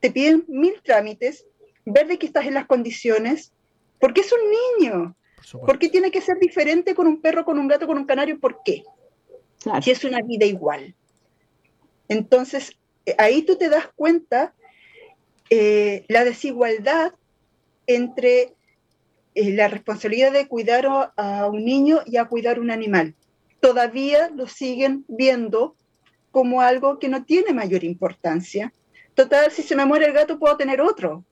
[0.00, 1.46] te piden mil trámites,
[1.84, 3.52] ver de que estás en las condiciones,
[3.98, 4.40] porque es un
[4.80, 5.16] niño.
[5.52, 8.38] Por, qué tiene que ser diferente con un perro, con un gato, con un canario?
[8.38, 8.82] ¿Por qué?
[9.82, 10.94] Si es una vida igual.
[12.08, 14.54] Entonces, eh, ahí tú te das cuenta
[15.48, 17.12] eh, la desigualdad
[17.86, 18.54] entre
[19.34, 23.14] eh, la responsabilidad de cuidar a, un niño y a cuidar un animal.
[23.60, 25.76] Todavía lo siguen viendo
[26.30, 28.72] como algo que no tiene mayor importancia.
[29.14, 31.24] Total, si se me muere el gato, puedo tener otro.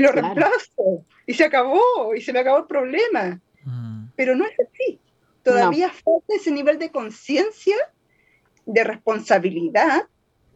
[0.00, 1.04] Y lo reemplazo.
[1.26, 2.14] Y se acabó.
[2.16, 3.40] Y se me acabó el problema.
[3.64, 4.06] Mm.
[4.16, 4.98] Pero no es así.
[5.42, 7.76] Todavía falta ese nivel de conciencia,
[8.66, 10.02] de responsabilidad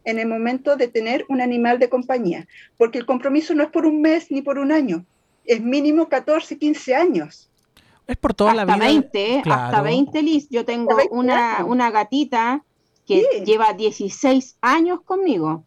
[0.03, 3.85] en el momento de tener un animal de compañía, porque el compromiso no es por
[3.87, 5.03] un mes ni por un año,
[5.45, 7.49] es mínimo 14, 15 años.
[8.07, 8.77] Es por toda la vida.
[8.77, 10.47] 20, hasta 20, Liz.
[10.49, 12.63] Yo tengo una, una, gatita
[13.07, 15.63] que lleva 16 años conmigo.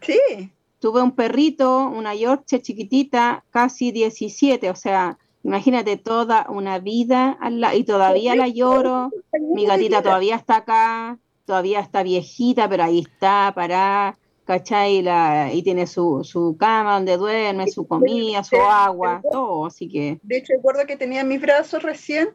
[0.00, 0.52] Sí.
[0.84, 7.38] Tuve un perrito, una Yorkshire chiquitita, casi 17, o sea, imagínate toda una vida
[7.72, 9.10] y todavía la lloro.
[9.54, 15.00] Mi gatita todavía está acá, todavía está viejita, pero ahí está, para, ¿cachai?
[15.00, 20.18] La, y tiene su, su cama donde duerme, su comida, su agua, todo, así que...
[20.22, 22.28] De hecho, recuerdo que tenía en mis brazos recién,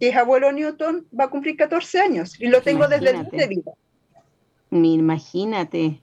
[0.00, 3.46] que es abuelo Newton, va a cumplir 14 años, y lo tengo desde el de
[3.46, 3.72] vida.
[4.72, 6.02] Imagínate.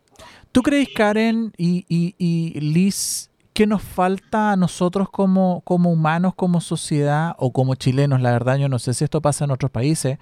[0.52, 6.34] ¿Tú crees, Karen y, y, y Liz, que nos falta a nosotros como, como humanos,
[6.36, 8.22] como sociedad o como chilenos?
[8.22, 10.18] La verdad, yo no sé si esto pasa en otros países,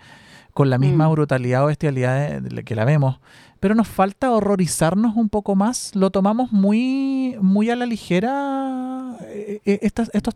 [0.53, 1.11] con la misma mm.
[1.11, 3.19] brutalidad o bestialidad que la vemos,
[3.59, 5.95] pero nos falta horrorizarnos un poco más.
[5.95, 10.35] ¿Lo tomamos muy, muy a la ligera eh, eh, estos, estos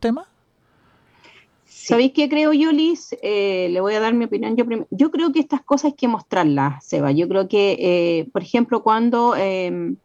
[1.84, 3.16] ¿Sabéis qué creo yo, Liz?
[3.22, 4.88] Eh, le voy a dar mi opinión yo primero.
[4.92, 7.12] Yo creo que estas cosas hay que mostrarlas, Seba.
[7.12, 9.98] Yo creo que, eh, por ejemplo, cuando em,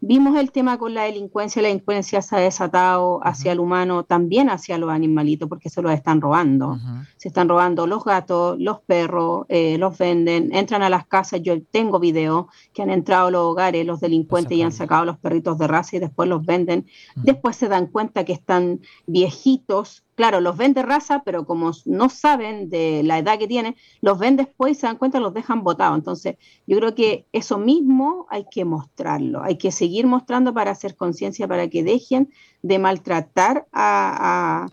[0.00, 4.50] Vimos el tema con la delincuencia, la delincuencia se ha desatado hacia el humano, también
[4.50, 6.78] hacia los animalitos, porque se los están robando.
[7.16, 11.40] Se están robando los gatos, los perros, eh, los venden, entran a las casas.
[11.42, 15.18] Yo tengo videos que han entrado a los hogares, los delincuentes, y han sacado los
[15.18, 16.86] perritos de raza y después los venden.
[17.16, 22.08] Después se dan cuenta que están viejitos, claro, los ven de raza, pero como no
[22.08, 25.64] saben de la edad que tienen, los ven después y se dan cuenta, los dejan
[25.64, 25.98] botados.
[25.98, 30.96] Entonces, yo creo que eso mismo hay que mostrarlo, hay que seguir mostrando para hacer
[30.96, 32.30] conciencia, para que dejen
[32.62, 34.68] de maltratar a,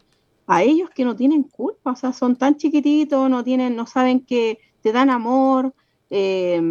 [0.64, 4.60] ellos que no tienen culpa, o sea, son tan chiquititos, no tienen, no saben que
[4.82, 5.74] te dan amor,
[6.10, 6.62] eh,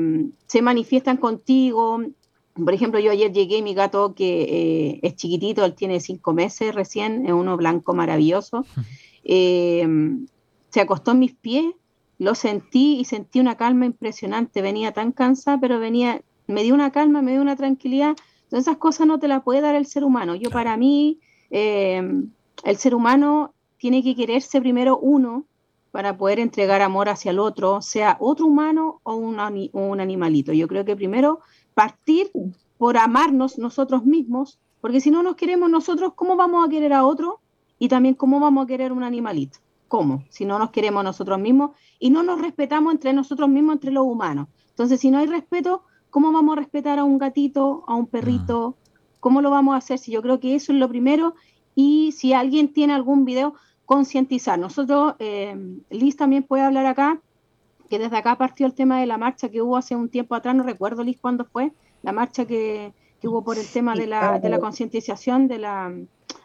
[0.46, 1.98] se manifiestan contigo,
[2.54, 6.74] por ejemplo, yo ayer llegué, mi gato que eh, es chiquitito, él tiene cinco meses
[6.74, 8.64] recién, es uno blanco maravilloso,
[9.24, 9.86] eh,
[10.70, 11.74] se acostó en mis pies,
[12.18, 16.90] lo sentí y sentí una calma impresionante, venía tan cansada, pero venía, me dio una
[16.90, 20.02] calma, me dio una tranquilidad, entonces esas cosas no te las puede dar el ser
[20.02, 20.34] humano.
[20.34, 22.02] Yo para mí, eh,
[22.64, 25.44] el ser humano tiene que quererse primero uno
[25.92, 29.38] para poder entregar amor hacia el otro, sea otro humano o un,
[29.72, 30.52] un animalito.
[30.52, 31.40] Yo creo que primero
[31.80, 32.30] partir
[32.76, 37.06] por amarnos nosotros mismos, porque si no nos queremos nosotros, ¿cómo vamos a querer a
[37.06, 37.40] otro?
[37.78, 39.60] Y también, ¿cómo vamos a querer un animalito?
[39.88, 40.24] ¿Cómo?
[40.28, 44.04] Si no nos queremos nosotros mismos y no nos respetamos entre nosotros mismos, entre los
[44.04, 44.48] humanos.
[44.68, 48.76] Entonces, si no hay respeto, ¿cómo vamos a respetar a un gatito, a un perrito?
[49.18, 49.98] ¿Cómo lo vamos a hacer?
[49.98, 51.34] Si yo creo que eso es lo primero.
[51.74, 53.54] Y si alguien tiene algún video,
[53.86, 54.58] concientizar.
[54.58, 55.56] Nosotros, eh,
[55.88, 57.22] Liz también puede hablar acá,
[57.90, 60.54] que desde acá partió el tema de la marcha que hubo hace un tiempo atrás,
[60.54, 61.72] no recuerdo, Liz, cuándo fue,
[62.02, 65.92] la marcha que, hubo por el tema de la, de la concientización de, la,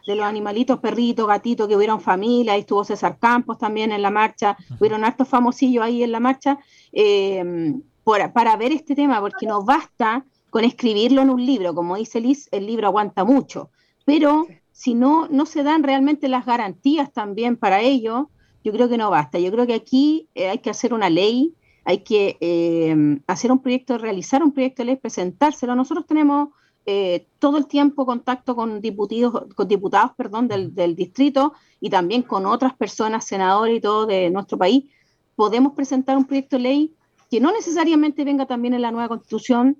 [0.06, 4.10] de los animalitos, perritos, gatitos, que hubieron familia, ahí estuvo César Campos también en la
[4.10, 6.58] marcha, hubieron hartos famosillos ahí en la marcha,
[6.92, 12.20] eh, para ver este tema, porque no basta con escribirlo en un libro, como dice
[12.20, 13.70] Liz, el libro aguanta mucho,
[14.04, 18.30] pero si no, no se dan realmente las garantías también para ello,
[18.66, 19.38] yo creo que no basta.
[19.38, 23.60] Yo creo que aquí eh, hay que hacer una ley, hay que eh, hacer un
[23.60, 25.76] proyecto, realizar un proyecto de ley, presentárselo.
[25.76, 26.48] Nosotros tenemos
[26.84, 32.22] eh, todo el tiempo contacto con diputados, con diputados perdón, del, del, distrito y también
[32.22, 34.90] con otras personas, senadores y todo de nuestro país.
[35.36, 36.94] Podemos presentar un proyecto de ley
[37.30, 39.76] que no necesariamente venga también en la nueva constitución,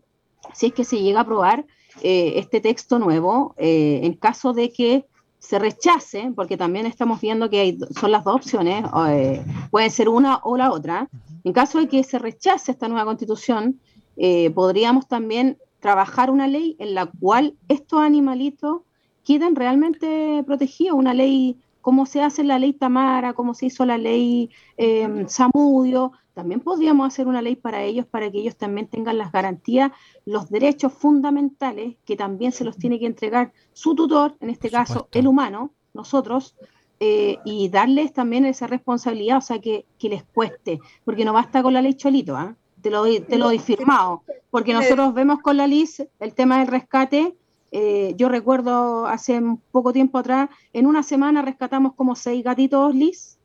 [0.55, 1.67] si es que se llega a aprobar
[2.03, 5.07] este texto nuevo, en caso de que
[5.47, 10.09] se rechace, porque también estamos viendo que hay, son las dos opciones, eh, puede ser
[10.09, 11.09] una o la otra,
[11.45, 13.79] en caso de que se rechace esta nueva constitución,
[14.17, 18.81] eh, podríamos también trabajar una ley en la cual estos animalitos
[19.25, 23.99] queden realmente protegidos, una ley como se hace la ley Tamara, como se hizo la
[23.99, 29.17] ley eh, Samudio, también podríamos hacer una ley para ellos, para que ellos también tengan
[29.17, 29.91] las garantías,
[30.27, 35.09] los derechos fundamentales que también se los tiene que entregar su tutor, en este caso
[35.13, 36.55] el humano, nosotros,
[37.01, 41.73] eh, y darles también esa responsabilidad, o sea, que, les cueste, porque no basta con
[41.73, 42.55] la ley Cholito, ¿ah?
[42.83, 46.67] te lo te lo doy firmado, porque nosotros vemos con la LIS el tema del
[46.67, 47.35] rescate,
[47.73, 53.36] eh, yo recuerdo hace poco tiempo atrás, en una semana rescatamos como seis gatitos LIS,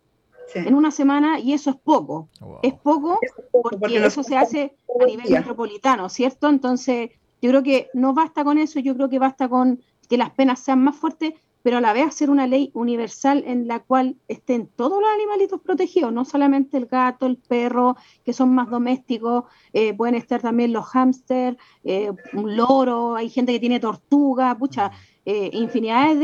[0.53, 2.29] en una semana y eso es poco.
[2.61, 3.19] Es poco
[3.51, 6.49] porque, eso se hace a nivel metropolitano, ¿cierto?
[6.49, 7.11] Entonces,
[7.41, 10.59] yo creo que no basta con eso, yo creo que basta con que las penas
[10.59, 11.33] sean más fuertes,
[11.63, 15.61] pero a la vez hacer una ley universal en la cual estén todos los animalitos
[15.61, 20.73] protegidos, no solamente el gato, el perro, que son más domésticos, eh, pueden estar también
[20.73, 24.91] los hámster, eh, un loro, hay gente que tiene tortuga, pucha,
[25.23, 26.17] eh, infinidades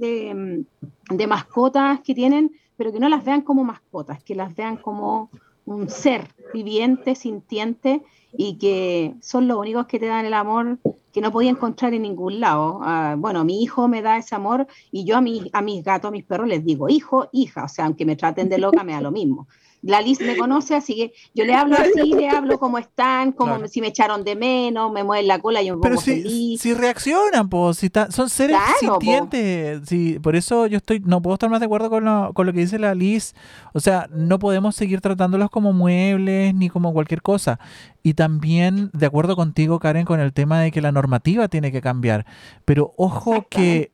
[0.00, 0.64] de,
[1.10, 5.30] de mascotas que tienen pero que no las vean como mascotas, que las vean como
[5.66, 8.02] un ser viviente, sintiente
[8.36, 10.78] y que son los únicos que te dan el amor
[11.12, 12.80] que no podía encontrar en ningún lado.
[12.82, 16.08] Ah, bueno, mi hijo me da ese amor y yo a, mi, a mis gatos,
[16.08, 18.92] a mis perros les digo hijo, hija, o sea, aunque me traten de loca, me
[18.92, 19.46] da lo mismo
[19.84, 23.68] la Liz me conoce, así que yo le hablo así, le hablo cómo están, como
[23.68, 27.48] si me echaron de menos, me mueven la cola, yo me Pero si, si reaccionan,
[27.50, 31.66] pues, si son seres sintientes, si, por eso yo estoy, no puedo estar más de
[31.66, 33.34] acuerdo con lo, con lo que dice la Liz,
[33.74, 37.60] o sea, no podemos seguir tratándolos como muebles ni como cualquier cosa.
[38.06, 41.80] Y también, de acuerdo contigo, Karen, con el tema de que la normativa tiene que
[41.80, 42.26] cambiar.
[42.66, 43.92] Pero ojo que,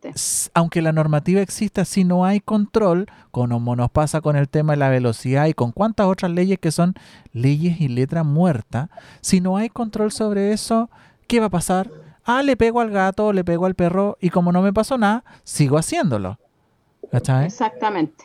[0.52, 4.78] aunque la normativa exista, si no hay control, como nos pasa con el tema de
[4.78, 6.94] la velocidad y con cuántas otras leyes que son
[7.32, 8.90] leyes y letra muerta,
[9.20, 10.90] si no hay control sobre eso,
[11.28, 11.88] ¿qué va a pasar?
[12.24, 15.22] Ah, le pego al gato, le pego al perro y como no me pasó nada,
[15.44, 16.36] sigo haciéndolo.
[17.12, 18.24] Exactamente.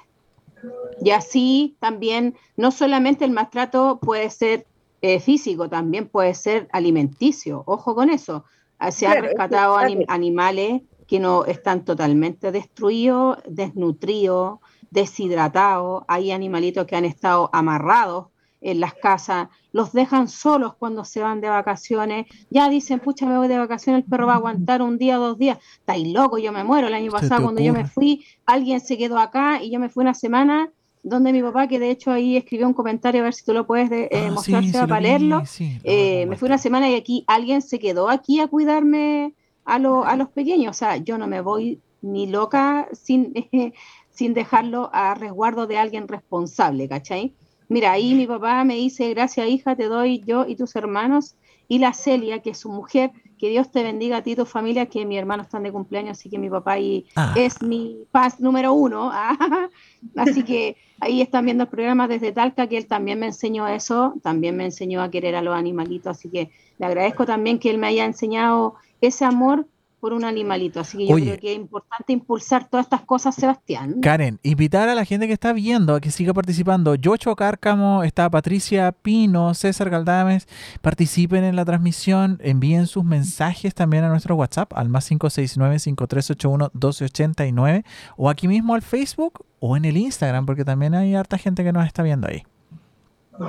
[1.00, 4.66] Y así también, no solamente el maltrato puede ser
[5.02, 7.64] eh, físico, también puede ser alimenticio.
[7.66, 8.46] Ojo con eso.
[8.80, 9.78] Ah, se han rescatado
[10.08, 16.04] animales que no están totalmente destruidos, desnutridos, deshidratados.
[16.08, 18.28] Hay animalitos que han estado amarrados
[18.62, 23.38] en las casas, los dejan solos cuando se van de vacaciones, ya dicen, pucha, me
[23.38, 26.52] voy de vacaciones, el perro va a aguantar un día, dos días, estáis loco, yo
[26.52, 26.88] me muero.
[26.88, 30.02] El año pasado cuando yo me fui, alguien se quedó acá y yo me fui
[30.02, 30.72] una semana
[31.06, 33.68] donde mi papá, que de hecho ahí escribió un comentario, a ver si tú lo
[33.68, 35.44] puedes eh, ah, mostrar para leerlo,
[35.84, 39.36] eh, me fui una semana y aquí alguien se quedó aquí a cuidarme
[39.66, 43.34] a, a los pequeños, o sea, yo no me voy ni loca sin,
[44.10, 47.36] sin dejarlo a resguardo de alguien responsable, ¿cachai?
[47.70, 51.36] Mira, ahí mi papá me dice, gracias hija, te doy yo y tus hermanos
[51.68, 54.46] y la Celia, que es su mujer, que Dios te bendiga a ti y tu
[54.46, 57.34] familia, que mi hermano están de cumpleaños, así que mi papá ahí ah.
[57.36, 59.12] es mi paz número uno.
[60.16, 64.14] así que ahí están viendo el programa desde Talca, que él también me enseñó eso,
[64.24, 67.78] también me enseñó a querer a los animalitos, así que le agradezco también que él
[67.78, 69.68] me haya enseñado ese amor
[70.06, 70.80] por un animalito.
[70.80, 74.02] Así que yo creo que es importante impulsar todas estas cosas, Sebastián.
[74.02, 76.94] Karen, invitar a la gente que está viendo a que siga participando.
[76.94, 80.48] Yocho Cárcamo, está Patricia Pino, César Galdames.
[80.84, 87.84] Participen en la transmisión, envíen sus mensajes también a nuestro WhatsApp al más 569-5381-1289
[88.16, 91.74] o aquí mismo al Facebook o en el Instagram, porque también hay harta gente que
[91.74, 92.44] nos está viendo ahí.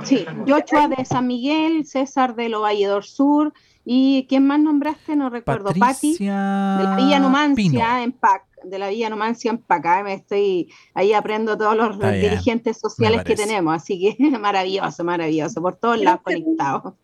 [0.03, 3.53] Sí, Yocho de San Miguel, César de Lo Valledor Sur,
[3.89, 5.15] ¿Y quién más nombraste?
[5.15, 5.73] No recuerdo.
[5.79, 9.85] Patti, de la Villa Numancia en PAC, de la Villa Numancia en PAC.
[9.85, 15.61] Ah, me estoy ahí aprendo todos los dirigentes sociales que tenemos, así que maravilloso, maravilloso,
[15.61, 16.95] por todos lados conectados.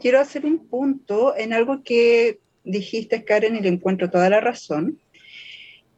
[0.00, 4.98] Quiero hacer un punto en algo que dijiste, Karen, y le encuentro toda la razón.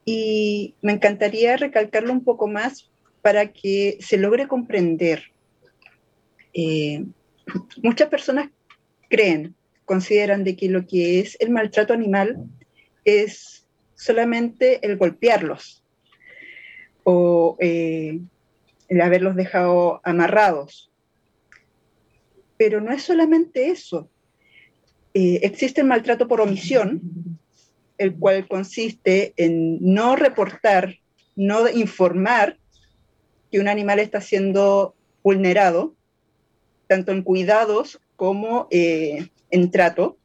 [0.04, 2.90] Y me encantaría recalcarlo un poco más
[3.22, 5.32] para que se logre comprender.
[6.52, 7.02] Eh,
[7.82, 8.50] muchas personas
[9.08, 9.54] creen
[9.92, 12.46] consideran de que lo que es el maltrato animal
[13.04, 15.84] es solamente el golpearlos
[17.04, 18.18] o eh,
[18.88, 20.90] el haberlos dejado amarrados.
[22.56, 24.08] Pero no es solamente eso.
[25.12, 27.02] Eh, existe el maltrato por omisión,
[27.98, 30.96] el cual consiste en no reportar,
[31.36, 32.56] no informar
[33.50, 35.94] que un animal está siendo vulnerado,
[36.86, 40.18] tanto en cuidados como eh, en trato.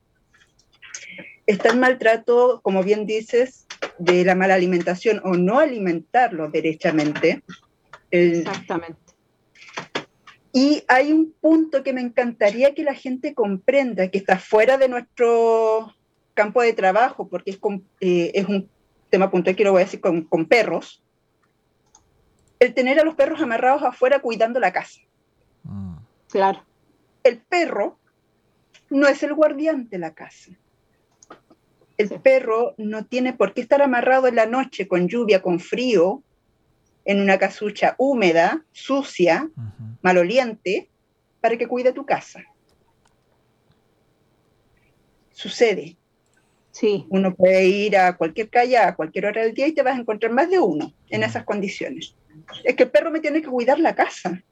[1.46, 3.68] Está el maltrato, como bien dices,
[4.00, 7.44] de la mala alimentación o no alimentarlo derechamente.
[8.10, 9.00] Exactamente.
[10.52, 14.90] Y hay un punto que me encantaría que la gente comprenda, que está fuera de
[14.90, 15.94] nuestro
[16.34, 17.60] campo de trabajo, porque es,
[18.02, 18.70] eh, es un
[19.10, 21.04] tema puntual que lo voy a decir con, con perros.
[22.60, 25.00] El tener a los perros amarrados afuera cuidando la casa.
[25.64, 25.98] Mm.
[26.30, 26.64] Claro.
[27.24, 28.00] El perro
[28.90, 30.52] no es el guardián de la casa.
[31.98, 36.24] El perro no tiene por qué estar amarrado en la noche con lluvia, con frío,
[37.06, 39.50] en una casucha húmeda, sucia,
[40.02, 40.90] maloliente,
[41.42, 42.44] para que cuide tu casa.
[45.32, 45.98] Sucede.
[46.72, 47.08] Sí.
[47.10, 50.02] Uno puede ir a cualquier calle a cualquier hora del día y te vas a
[50.02, 52.16] encontrar más de uno en esas condiciones.
[52.64, 54.44] Es que el perro me tiene que cuidar la casa.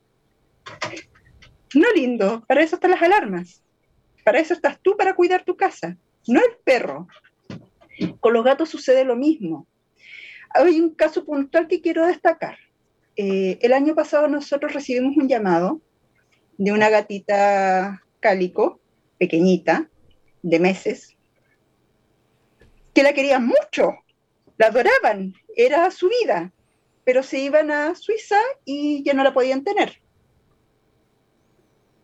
[1.75, 3.64] No lindo, para eso están las alarmas.
[4.25, 5.95] Para eso estás tú, para cuidar tu casa,
[6.27, 7.07] no el perro.
[8.19, 9.67] Con los gatos sucede lo mismo.
[10.49, 12.57] Hay un caso puntual que quiero destacar.
[13.15, 15.79] Eh, el año pasado nosotros recibimos un llamado
[16.57, 18.79] de una gatita cálico,
[19.19, 19.91] pequeñita,
[20.41, 21.15] de meses,
[22.95, 23.93] que la querían mucho,
[24.57, 26.51] la adoraban, era su vida,
[27.03, 30.01] pero se iban a Suiza y ya no la podían tener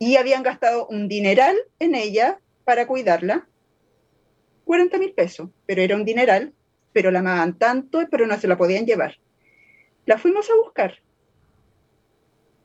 [0.02, 3.48] y habían gastado un dineral en ella para cuidarla.
[4.66, 6.56] 40 mil pesos, pero era un dineral,
[6.92, 9.18] pero la amaban tanto, pero no se la podían llevar.
[10.08, 10.96] La fuimos a buscar.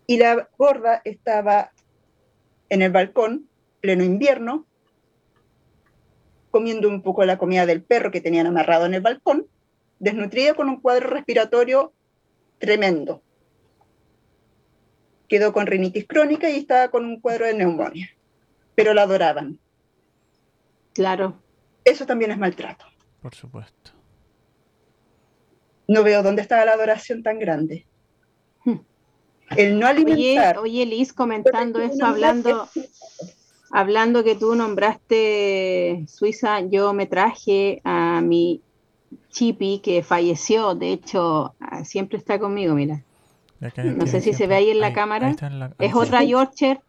[0.07, 1.73] Y la gorda estaba
[2.71, 3.51] en el balcón,
[3.83, 4.65] pleno invierno,
[6.51, 9.47] comiendo un poco la comida del perro que tenían amarrado en el balcón,
[9.99, 11.93] desnutrida con un cuadro respiratorio
[12.59, 13.21] tremendo
[15.29, 18.09] quedó con rinitis crónica y estaba con un cuadro de neumonía,
[18.75, 19.59] pero la adoraban.
[20.95, 21.37] Claro.
[21.85, 22.85] Eso también es maltrato.
[23.23, 23.93] Por supuesto.
[25.89, 27.87] No veo dónde estaba la adoración tan grande.
[28.65, 28.81] Hmm.
[29.57, 30.59] El no alimentar.
[30.59, 32.69] Oye, oye Liz, comentando eso, hablando,
[33.71, 38.63] hablando que tú nombraste Suiza, yo me traje a mi
[39.31, 41.55] Chipi que falleció, de hecho,
[41.85, 43.03] siempre está conmigo, mira.
[43.61, 45.35] No sé si se ve ahí en la cámara.
[45.79, 46.81] es otra Yorkshire.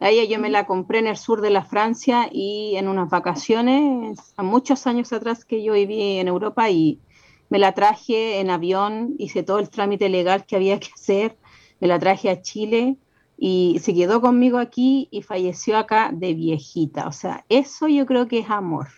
[0.00, 4.34] Ella yo me la compré en el sur de la Francia y en unas vacaciones,
[4.36, 6.98] a muchos años atrás que yo viví en Europa y
[7.50, 11.36] me la traje en avión, hice todo el trámite legal que había que hacer,
[11.78, 12.96] me la traje a Chile
[13.38, 17.06] y se quedó conmigo aquí y falleció acá de viejita.
[17.06, 18.88] O sea, eso yo creo que es amor.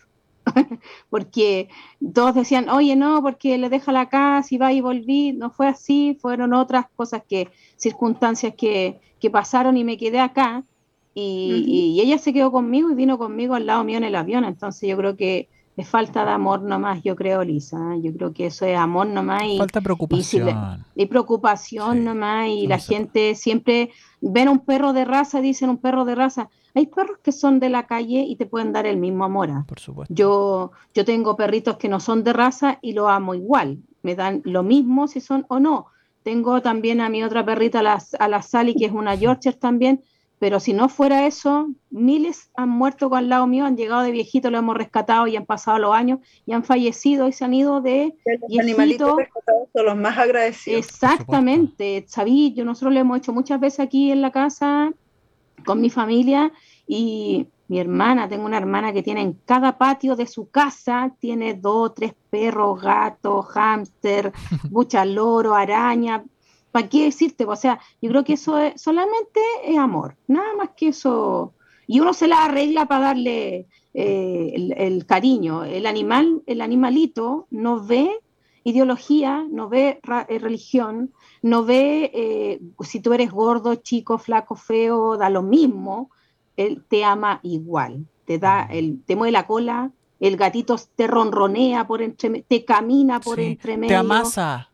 [1.09, 1.69] porque
[2.13, 5.33] todos decían, oye, no, porque le deja la casa y va y volví.
[5.33, 10.63] No fue así, fueron otras cosas que, circunstancias que, que pasaron y me quedé acá.
[11.13, 14.43] Y, y, ella se quedó conmigo y vino conmigo al lado mío en el avión.
[14.43, 17.77] Entonces yo creo que es falta de amor nomás, yo creo, Lisa.
[18.01, 19.43] Yo creo que eso es amor nomás.
[19.45, 20.85] Y, falta preocupación.
[20.95, 22.47] Y, preocupación nomás.
[22.49, 23.91] Y la gente siempre
[24.21, 26.49] ven un perro de raza, dicen un perro de raza.
[26.75, 29.49] Hay perros que son de la calle y te pueden dar el mismo amor.
[29.49, 29.65] ¿ah?
[29.67, 30.13] Por supuesto.
[30.13, 33.79] Yo, yo tengo perritos que no son de raza y lo amo igual.
[34.03, 35.87] Me dan lo mismo si son o no.
[36.23, 39.57] Tengo también a mi otra perrita, a la, a la Sally, que es una Yorkshire
[39.57, 40.03] también
[40.37, 44.11] pero si no fuera eso, miles han muerto con el lado mío, han llegado de
[44.11, 47.53] viejito, lo hemos rescatado y han pasado los años y han fallecido y se han
[47.53, 50.85] ido de los animalitos rescatados son los más agradecidos.
[50.85, 54.91] Exactamente, sabí, yo nosotros lo hemos hecho muchas veces aquí en la casa
[55.65, 56.51] con mi familia
[56.87, 61.55] y mi hermana, tengo una hermana que tiene en cada patio de su casa, tiene
[61.55, 64.31] dos, tres perros, gatos, hámster,
[64.71, 66.23] mucha loro, araña,
[66.71, 67.45] ¿para qué decirte?
[67.45, 71.53] O sea, yo creo que eso es, solamente es amor, nada más que eso.
[71.87, 75.63] Y uno se la arregla para darle eh, el, cariño.
[75.63, 78.09] El animal, el animalito no ve
[78.65, 81.13] ideología, no ve eh, religión,
[81.43, 86.09] no ve eh, si tú eres gordo, chico, flaco, feo, da lo mismo,
[86.57, 91.85] él te ama igual, te da, el, te mueve la cola, el gatito te ronronea
[91.85, 93.89] por entre, te camina por entre medio.
[93.89, 94.71] Te amasa.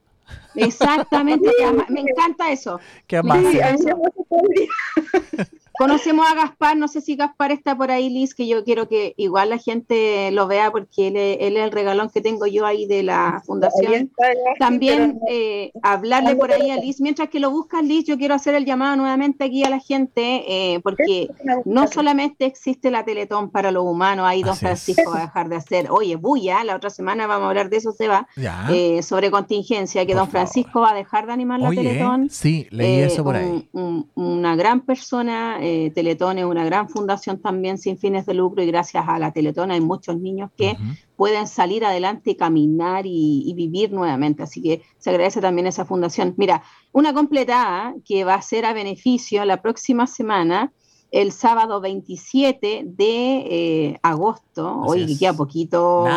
[0.56, 1.50] Exactamente,
[1.90, 2.80] me encanta eso.
[3.08, 3.44] Qué más.
[5.82, 9.16] Conocemos a Gaspar, no sé si Gaspar está por ahí, Liz, que yo quiero que
[9.18, 13.02] igual la gente lo vea porque él, es el regalón que tengo yo ahí de
[13.02, 14.12] la fundación.
[14.60, 18.54] También eh, hablarle por ahí a Liz, mientras que lo buscas, Liz, yo quiero hacer
[18.54, 21.30] el llamado nuevamente aquí a la gente, eh, porque
[21.66, 25.56] no solamente existe la Teletón para los humanos, ahí don Francisco va a dejar de
[25.56, 28.28] hacer, oye, bulla, la otra semana vamos a hablar de eso, se va,
[28.70, 32.30] eh, sobre contingencia, que don Francisco va a dejar de animar la Teletón.
[32.30, 33.68] Sí, leí eso por ahí.
[33.74, 38.66] una gran persona eh, Teletón es una gran fundación también sin fines de lucro y
[38.68, 40.76] gracias a la Teletón hay muchos niños que
[41.16, 44.44] pueden salir adelante y caminar y, vivir nuevamente.
[44.44, 46.34] Así que se agradece también esa fundación.
[46.38, 50.74] Mira, una completada que va a ser a beneficio la próxima semana
[51.12, 56.08] el sábado 27 de eh, agosto, hoy que queda poquito,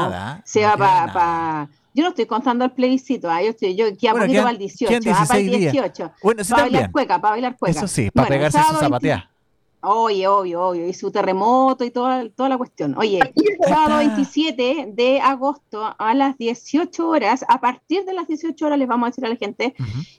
[0.45, 1.69] se va para...
[1.93, 3.43] yo no estoy contando el plebiscito, ¿ah?
[3.43, 6.13] yo estoy, yo queda poquito para el 18, ah, para el 18.
[6.23, 7.79] Bueno, para bailar cueca, para bailar cueca.
[7.79, 9.34] Eso sí, para pegarse su zapatea.
[9.87, 12.97] Oye, obvio, obvio, y su terremoto y toda, toda la cuestión.
[12.97, 13.21] Oye,
[13.67, 18.89] sábado 27 de agosto a las 18 horas, a partir de las 18 horas les
[18.89, 19.75] vamos a decir a la gente,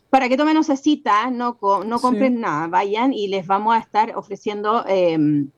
[0.10, 4.16] para que tomen esa cita, no, no compren nada, vayan y les vamos a estar
[4.16, 5.50] ofreciendo em,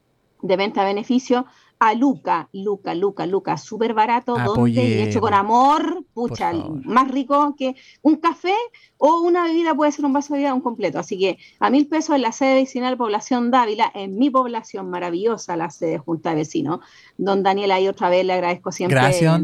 [0.42, 1.46] de venta a beneficio
[1.80, 6.52] a Luca, Luca, Luca, Luca, súper barato, donde hecho con amor, pucha,
[6.84, 8.56] más rico que un café
[8.98, 10.98] o una bebida puede ser un vaso de vida un completo.
[10.98, 15.56] Así que a mil pesos en la sede vecinal Población Dávila, en mi población maravillosa,
[15.56, 16.80] la sede Junta de Vecinos.
[17.18, 19.40] Don Daniel, ahí otra vez le agradezco siempre Gracias,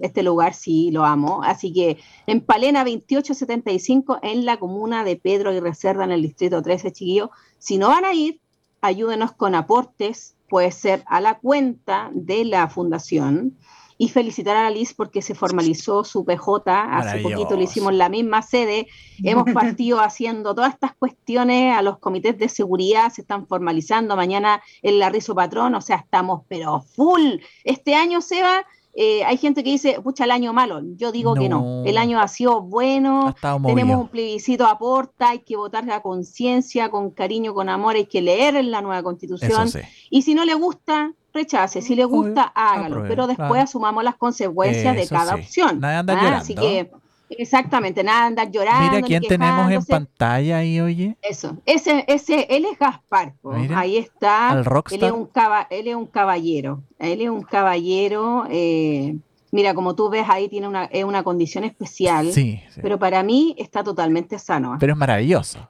[0.00, 1.42] este lugar, sí, lo amo.
[1.42, 6.62] Así que en Palena 2875, en la comuna de Pedro y Reserva, en el distrito
[6.62, 7.30] 13, chiquillo.
[7.58, 8.40] Si no van a ir,
[8.80, 13.56] ayúdenos con aportes puede ser a la cuenta de la fundación
[13.98, 17.98] y felicitar a la Liz porque se formalizó su PJ, hace poquito lo hicimos en
[17.98, 18.86] la misma sede,
[19.24, 24.62] hemos partido haciendo todas estas cuestiones a los comités de seguridad, se están formalizando mañana
[24.82, 27.38] el Larrizo Patrón, o sea, estamos pero full.
[27.64, 28.64] Este año, Seba,
[28.94, 30.80] eh, hay gente que dice, pucha, el año malo.
[30.96, 31.84] Yo digo que no.
[31.84, 33.34] El año ha sido bueno.
[33.64, 38.22] Tenemos un plebiscito aporta, hay que votar la conciencia, con cariño, con amor, hay que
[38.22, 39.70] leer en la nueva constitución.
[40.10, 41.82] Y si no le gusta, rechace.
[41.82, 43.04] Si le gusta, hágalo.
[43.06, 45.84] pero después asumamos las consecuencias de cada opción.
[45.84, 46.02] ¿Ah?
[46.36, 46.90] Así que
[47.30, 48.96] Exactamente, nada andar llorando.
[48.96, 51.16] Mira quién tenemos en pantalla ahí, oye.
[51.22, 53.34] Eso, ese, ese, él es Gaspar,
[53.74, 54.52] ahí está.
[54.90, 55.28] Él es, un
[55.70, 58.46] él es un caballero, él es un caballero.
[58.50, 59.16] Eh,
[59.50, 63.54] mira, como tú ves ahí tiene una, es una condición especial, sí, pero para mí
[63.58, 64.76] está totalmente sano.
[64.80, 65.68] Pero es maravilloso.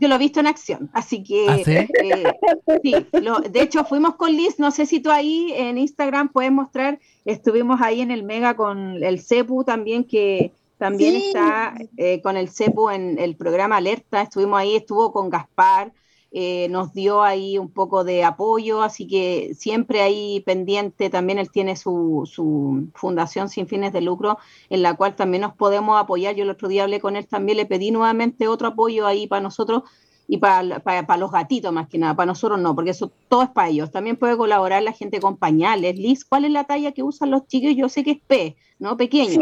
[0.00, 4.30] Yo lo he visto en acción, así que ¿Ah, sí, eh, de hecho fuimos con
[4.30, 8.54] Liz, no sé si tú ahí en Instagram puedes mostrar, estuvimos ahí en el Mega
[8.54, 14.22] con el Cepu también que también está eh, con el CEPU en el programa Alerta,
[14.22, 15.92] estuvimos ahí, estuvo con Gaspar,
[16.30, 21.50] eh, nos dio ahí un poco de apoyo, así que siempre ahí pendiente, también él
[21.50, 26.34] tiene su, su, fundación sin fines de lucro, en la cual también nos podemos apoyar.
[26.34, 29.40] Yo el otro día hablé con él también, le pedí nuevamente otro apoyo ahí para
[29.40, 29.84] nosotros
[30.28, 33.48] y para, para, los gatitos más que nada, para nosotros no, porque eso todo es
[33.48, 33.90] para ellos.
[33.90, 35.98] También puede colaborar la gente con pañales.
[35.98, 37.74] Liz, ¿cuál es la talla que usan los chicos?
[37.74, 38.96] Yo sé que es P, ¿no?
[38.98, 39.40] Pequeño.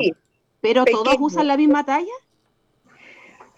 [0.66, 2.12] Pero ¿todos usan la misma talla?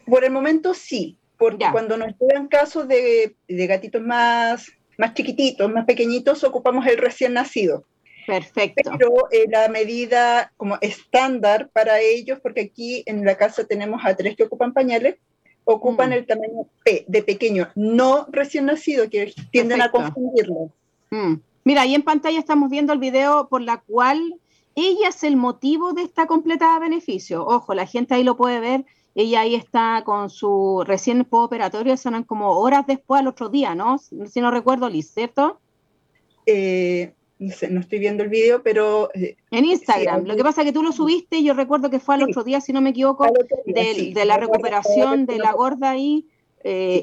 [0.07, 5.85] Por el momento sí, porque cuando nos llegan casos de, gatitos más, más chiquititos, más
[5.85, 7.85] pequeñitos, ocupamos el recién nacido.
[8.27, 8.91] Perfecto.
[8.99, 14.15] Pero eh, la medida como estándar para ellos, porque aquí en la casa tenemos a
[14.17, 15.17] tres que ocupan pañales,
[15.65, 16.13] ocupan mm.
[16.13, 20.71] el tamaño P, de pequeño, no recién nacido, que tienden a confundirlo.
[21.11, 21.37] Mm.
[21.65, 24.35] Mira, ahí en pantalla estamos viendo el video por la cual
[24.79, 27.45] ella es el motivo de esta completada beneficio.
[27.47, 28.85] Ojo, la gente ahí lo puede ver
[29.18, 33.99] ella ahí está con su recién postoperatorio, son como horas después al otro día, ¿no?
[33.99, 35.59] Si no recuerdo, Liz, ¿cierto?
[36.47, 39.11] Eh, no, sé, no estoy viendo el video, pero...
[39.14, 40.24] Eh, en Instagram.
[40.24, 42.61] lo que pasa es que tú lo subiste, yo recuerdo que fue al otro día,
[42.61, 43.26] si no me equivoco,
[43.66, 46.24] de, la recuperación de la gorda ahí.
[46.65, 47.03] Eh,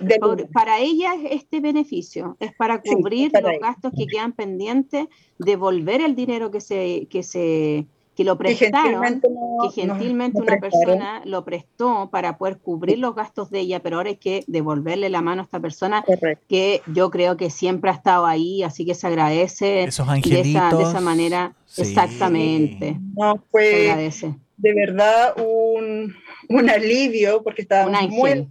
[0.53, 6.16] para ella es este beneficio, es para cubrir los gastos que quedan pendientes, devolver el
[6.16, 12.38] dinero que se, que se que lo prestaron, que gentilmente, una persona lo prestó para
[12.38, 15.60] poder cubrir los gastos de ella, pero ahora hay que devolverle la mano a esta
[15.60, 16.03] persona
[16.47, 20.76] que yo creo que siempre ha estado ahí, así que se agradece Esos de, esa,
[20.76, 21.56] de esa manera.
[21.78, 22.97] Exactamente.
[23.18, 24.10] No, fue
[24.58, 26.16] de verdad un,
[26.47, 28.47] un, alivio porque estábamos muy,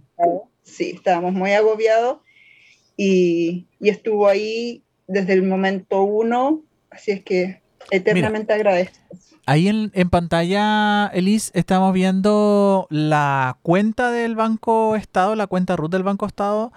[0.65, 2.17] sí, estábamos muy agobiados
[2.97, 7.61] y, y estuvo ahí desde el momento uno, así es que
[7.91, 8.99] eternamente agradezco.
[9.47, 16.01] Ahí en, pantalla, Elise, estamos viendo la cuenta del Banco Estado, la cuenta RUT del
[16.01, 16.73] Banco Estado,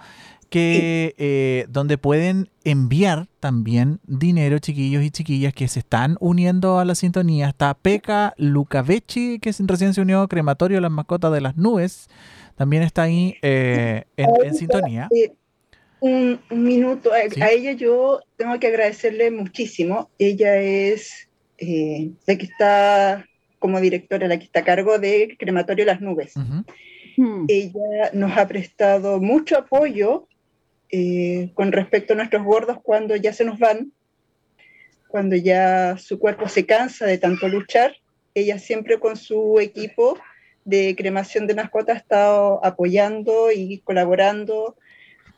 [0.51, 6.85] que eh, donde pueden enviar también dinero, chiquillos y chiquillas que se están uniendo a
[6.85, 7.49] la sintonía.
[7.49, 12.07] Está Peca Lucavecci, que recién se unió, Crematorio Las Mascotas de las Nubes,
[12.59, 15.07] también está ahí eh, en, sintonía.
[16.01, 20.09] Un, minuto, a ella yo tengo que agradecerle muchísimo.
[20.19, 23.25] Ella es eh, la que está
[23.59, 26.33] como directora, la que está a cargo de Crematorio Las Nubes.
[27.15, 27.45] Hmm.
[27.47, 30.27] Ella nos ha prestado mucho apoyo
[30.91, 33.93] eh, con respecto a nuestros gordos cuando ya se nos van,
[35.07, 37.95] cuando ya su cuerpo se cansa de tanto luchar.
[38.33, 40.19] Ella siempre con su equipo
[40.69, 44.75] de cremación de mascotas ha estado apoyando y colaborando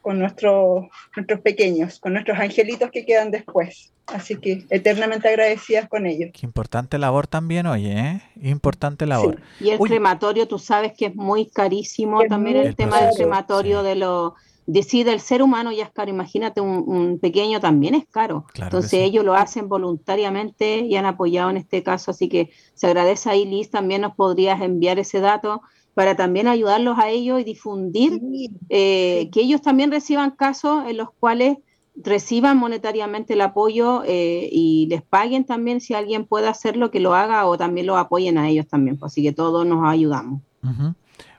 [0.02, 3.92] con nuestros, nuestros pequeños, con nuestros angelitos que quedan después.
[4.08, 6.32] Así que eternamente agradecidas con ellos.
[6.34, 8.22] Qué importante labor también, oye, ¿eh?
[8.42, 9.40] Importante labor.
[9.60, 13.96] Y el crematorio, tú sabes que es muy carísimo también el, tema del crematorio de
[13.96, 14.36] lo
[14.72, 16.10] de sí, del ser humano ya es caro.
[16.10, 18.46] Imagínate, un, pequeño también es caro.
[18.56, 22.12] Entonces ellos lo hacen voluntariamente y han apoyado en este caso.
[22.12, 25.62] Así que se agradece ahí, Liz, también nos podrías enviar ese dato
[25.94, 28.22] para también ayudarlos a ellos y difundir
[28.70, 31.58] eh, que ellos también reciban casos en los cuales
[31.98, 37.14] reciban monetariamente el apoyo eh, y les paguen también si alguien puede hacerlo, que lo
[37.14, 38.98] haga o también lo apoyen a ellos también.
[38.98, 40.42] Pues, así que todos nos ayudamos.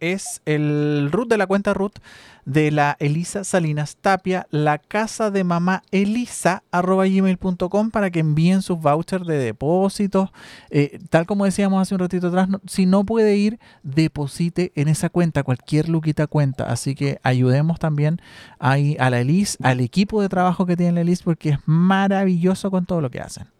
[0.00, 1.98] es el RUT de la cuenta RUT
[2.44, 8.62] de la Elisa Salinas Tapia, la casa de mamá Elisa, arroba gmail.com para que envíen
[8.62, 10.30] sus vouchers de depósitos.
[10.70, 15.10] Eh, tal como decíamos hace un ratito atrás, si no puede ir, deposite en esa
[15.10, 16.64] cuenta, cualquier luquita cuenta.
[16.64, 18.20] Así que ayudemos también
[18.58, 22.70] ahí a la Elisa, al equipo de trabajo que tiene la Elisa, porque es maravilloso
[22.70, 23.57] con todo lo que hacen.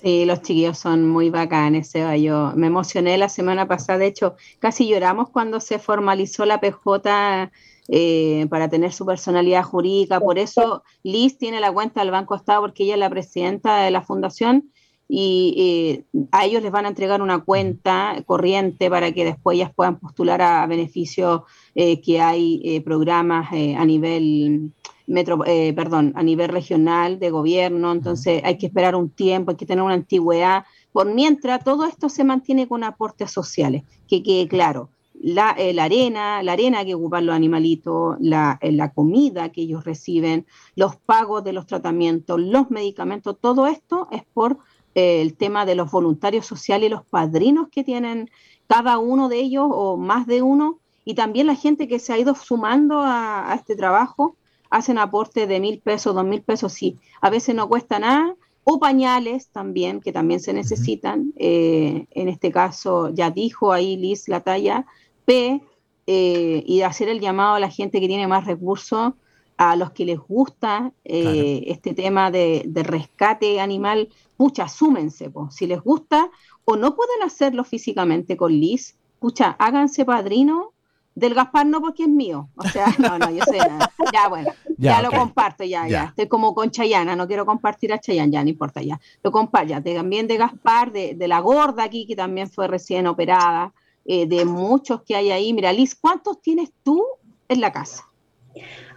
[0.00, 2.16] Sí, los chiquillos son muy bacanes, Seba.
[2.16, 7.50] Yo me emocioné la semana pasada, de hecho, casi lloramos cuando se formalizó la PJ
[7.88, 10.20] eh, para tener su personalidad jurídica.
[10.20, 13.90] Por eso Liz tiene la cuenta del Banco Estado porque ella es la presidenta de
[13.90, 14.70] la fundación
[15.08, 19.72] y eh, a ellos les van a entregar una cuenta corriente para que después ellas
[19.74, 24.72] puedan postular a beneficio eh, que hay programas a nivel
[25.08, 25.38] metro,
[25.74, 29.82] perdón, a nivel regional de gobierno, entonces hay que esperar un tiempo, hay que tener
[29.82, 30.64] una antigüedad.
[30.92, 34.90] Por mientras, todo esto se mantiene con aportes sociales, que quede claro
[35.20, 39.62] la, eh, la, arena, la arena que ocupan los animalitos, la, eh, la, comida que
[39.62, 40.46] ellos reciben,
[40.76, 44.58] los pagos de los tratamientos, los medicamentos, todo esto es por
[44.94, 48.30] eh, el tema de los voluntarios sociales y los padrinos que tienen
[48.68, 52.18] cada uno de ellos o más de uno, y también la gente que se ha
[52.18, 54.36] ido sumando a, a este trabajo
[54.70, 58.78] hacen aporte de mil pesos, dos mil pesos, sí, a veces no cuesta nada, o
[58.78, 64.40] pañales también, que también se necesitan, eh, en este caso ya dijo ahí Liz la
[64.40, 64.84] talla
[65.24, 65.62] P,
[66.06, 69.14] eh, y hacer el llamado a la gente que tiene más recursos,
[69.58, 75.82] a los que les gusta eh, este tema de, rescate animal, pucha, asúmense, si les
[75.82, 76.30] gusta
[76.64, 80.72] o no pueden hacerlo físicamente con Liz, pucha, háganse padrino
[81.18, 82.48] del Gaspar no porque es mío.
[82.54, 83.90] O sea, no, no, yo sé nada.
[84.12, 87.98] Ya, bueno, ya, lo comparto, ya, ya, Estoy como con Chayana, no quiero compartir a
[87.98, 89.00] Chayana, ya, no importa, ya.
[89.22, 89.82] Lo comparto, ya.
[89.82, 93.72] también de Gaspar, de, la gorda aquí, que también fue recién operada,
[94.04, 95.52] eh, de muchos que hay ahí.
[95.52, 97.04] Mira, Liz, ¿cuántos tienes tú
[97.48, 98.08] en la casa?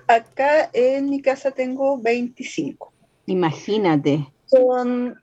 [0.07, 2.93] Acá en mi casa tengo 25.
[3.25, 4.27] Imagínate.
[4.45, 5.15] Son,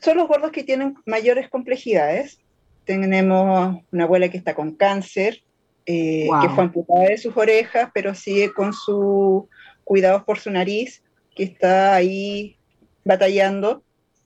[0.00, 2.40] son los gordos que tienen mayores complejidades.
[2.84, 5.42] Tenemos una abuela que está con cáncer,
[5.90, 9.44] eh, que fue amputada de sus orejas, pero sigue con sus
[9.84, 11.02] cuidados por su nariz,
[11.34, 12.58] que está ahí
[13.06, 13.82] batallando,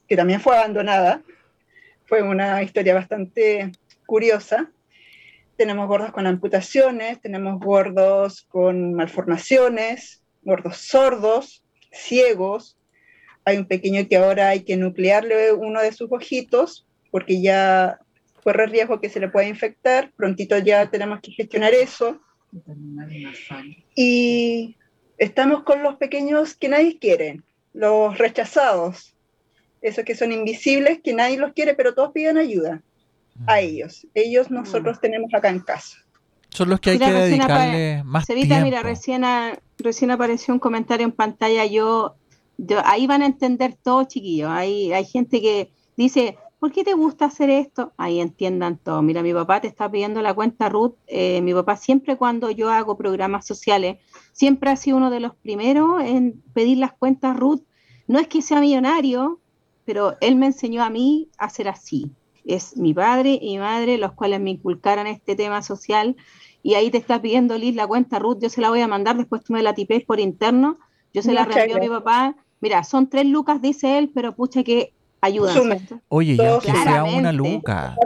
[0.09, 1.23] que también fue abandonada.
[2.07, 3.71] Fue una historia bastante
[4.07, 4.73] curiosa.
[5.57, 12.77] Tenemos gordos con amputaciones, tenemos gordos con malformaciones, gordos sordos, ciegos.
[13.45, 18.01] Hay un pequeño que ahora hay que nuclearle uno de sus ojitos porque ya
[18.43, 22.21] corre riesgo que se le pueda infectar, prontito ya tenemos que gestionar eso.
[23.95, 24.77] Y
[25.19, 27.41] estamos con los pequeños que nadie quiere,
[27.73, 29.15] los rechazados,
[29.81, 32.83] esos que son invisibles, que nadie los quiere, pero todos piden ayuda
[33.47, 34.07] a ellos.
[34.15, 35.01] Ellos nosotros mm.
[35.01, 35.99] tenemos acá en casa.
[36.51, 38.57] Son los que hay que dedicarle más tiempo.
[38.63, 39.25] Mira, recién,
[39.79, 42.17] recién apareció un comentario en pantalla, yo,
[42.85, 44.51] ahí van a entender todo, chiquillos.
[44.51, 47.93] Hay, hay gente que dice, ¿por qué te gusta hacer esto?
[47.97, 49.03] Ahí entiendan todo.
[49.03, 50.95] Mira, mi papá te está pidiendo la cuenta Ruth.
[51.09, 53.99] Eh, mi papá siempre cuando yo hago programas sociales,
[54.31, 57.63] siempre ha sido uno de los primeros en pedir las cuentas Ruth.
[58.07, 59.41] No es que sea millonario,
[59.85, 62.13] pero él me enseñó a mí a ser así.
[62.45, 66.15] Es mi padre y mi madre los cuales me inculcaron este tema social.
[66.63, 68.39] Y ahí te está pidiendo Liz la cuenta Ruth.
[68.41, 70.79] Yo se la voy a mandar, después tú me la tipes por interno.
[71.13, 72.37] Yo se la reenvío a mi papá.
[72.61, 74.93] Mira, son tres lucas, dice él, pero pucha que
[75.23, 75.55] ayuda.
[76.09, 77.97] Oye, ya que sea una luca.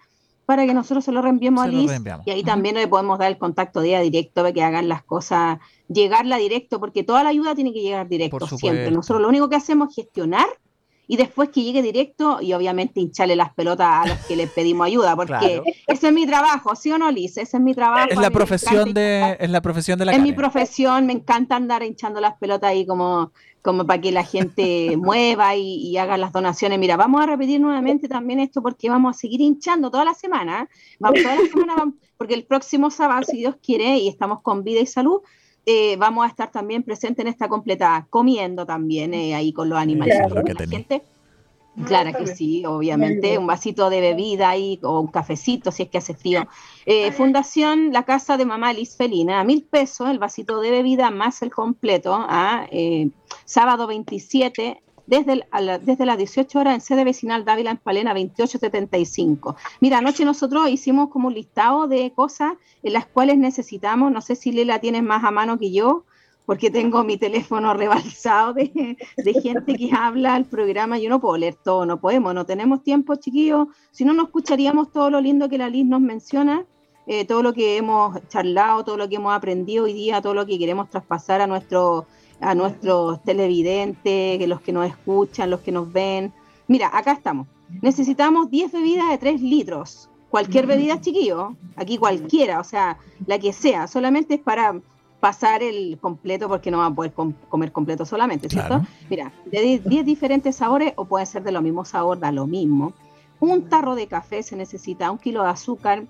[0.46, 1.90] para que nosotros se lo reenviemos a Liz
[2.24, 5.58] y ahí también le podemos dar el contacto día directo para que hagan las cosas,
[5.88, 8.90] llegarla directo, porque toda la ayuda tiene que llegar directo siempre.
[8.90, 10.46] Nosotros lo único que hacemos es gestionar
[11.06, 14.86] y después que llegue directo y obviamente hincharle las pelotas a los que le pedimos
[14.86, 17.36] ayuda, porque ese es mi trabajo, ¿sí o no, Liz?
[17.36, 18.08] Ese es mi trabajo.
[18.10, 21.82] Es la profesión de, es la profesión de la Es mi profesión, me encanta andar
[21.82, 23.32] hinchando las pelotas ahí como,
[23.62, 26.78] como para que la gente mueva y, haga las donaciones.
[26.78, 30.68] Mira, vamos a repetir nuevamente también esto porque vamos a seguir hinchando toda la semana.
[30.98, 34.80] Vamos toda la semana, porque el próximo sábado, si Dios quiere, y estamos con vida
[34.80, 35.20] y salud,
[35.64, 39.78] eh, vamos a estar también presentes en esta completa, comiendo también eh, ahí con los
[39.78, 40.16] animales.
[40.18, 41.02] Claro, que gente.
[41.86, 45.96] Claro que sí, obviamente, un vasito de bebida ahí o un cafecito si es que
[45.96, 46.46] hace frío.
[46.84, 51.10] Eh, Fundación La Casa de Mamá Liz Felina, a mil pesos el vasito de bebida
[51.10, 52.66] más el completo, a
[53.46, 55.44] sábado 27 desde,
[55.82, 59.56] desde las 18 horas en sede vecinal Dávila en Palena 2875.
[59.80, 64.36] Mira, anoche nosotros hicimos como un listado de cosas en las cuales necesitamos, no sé
[64.36, 66.04] si Lela tienes más a mano que yo,
[66.46, 68.96] porque tengo mi teléfono rebalsado de,
[69.42, 73.16] gente que habla al programa, yo no puedo leer todo, no podemos, no tenemos tiempo,
[73.16, 76.64] chiquillos, si no, no escucharíamos todo lo lindo que la Liz nos menciona,
[77.06, 80.46] eh, todo lo que hemos charlado, todo lo que hemos aprendido hoy día, todo lo
[80.46, 82.06] que queremos traspasar a nuestro
[82.42, 86.32] a nuestros televidentes, que los que nos escuchan, los que nos ven.
[86.68, 87.46] Mira, acá estamos.
[87.80, 90.08] Necesitamos 10 bebidas de 3 litros.
[90.28, 94.80] Cualquier bebida, chiquillo, aquí cualquiera, o sea, la que sea, solamente es para
[95.20, 98.82] pasar el completo porque no va a poder comer completo solamente, ¿cierto?
[99.08, 102.92] Mira, de 10 diferentes sabores o puede ser de lo mismo sabor, da lo mismo.
[103.40, 106.04] un tarro de café se necesita, un kilo de azúcar,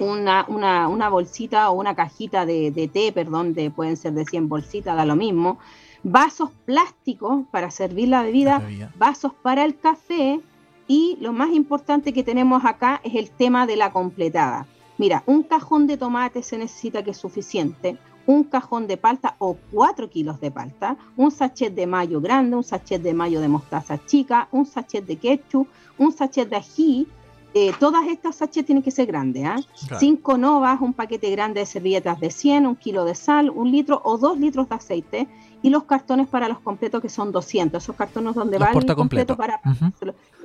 [0.00, 4.24] una, una, una bolsita o una cajita de, de, té, perdón, de, pueden ser de
[4.24, 5.58] 100 bolsitas, da lo mismo,
[6.02, 8.62] vasos plásticos para servir la bebida,
[8.96, 10.40] vasos para el café
[10.86, 14.66] y lo más importante que tenemos acá es el tema de la completada.
[14.98, 19.56] Mira, un cajón de tomate se necesita que es suficiente, un cajón de palta o
[19.72, 23.98] 4 kilos de palta, un sachet de mayo grande, un sachet de mayo de mostaza
[24.04, 25.68] chica, un sachet de ketchup,
[25.98, 27.08] un sachet de ají,
[27.56, 29.56] eh, todas estas sachets tienen que ser grandes, ¿ah?
[30.00, 34.02] Cinco novas, un paquete grande de servilletas de 100, un kilo de sal, un litro
[34.04, 35.28] o dos litros de aceite
[35.62, 39.36] y los cartones para los completos que son 200, esos cartones donde va el completo
[39.36, 39.60] para...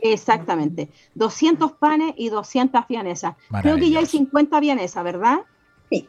[0.01, 3.35] Exactamente, 200 panes y 200 vianesas.
[3.61, 5.39] Creo que ya hay 50 vianesas, ¿verdad?
[5.89, 6.07] Sí.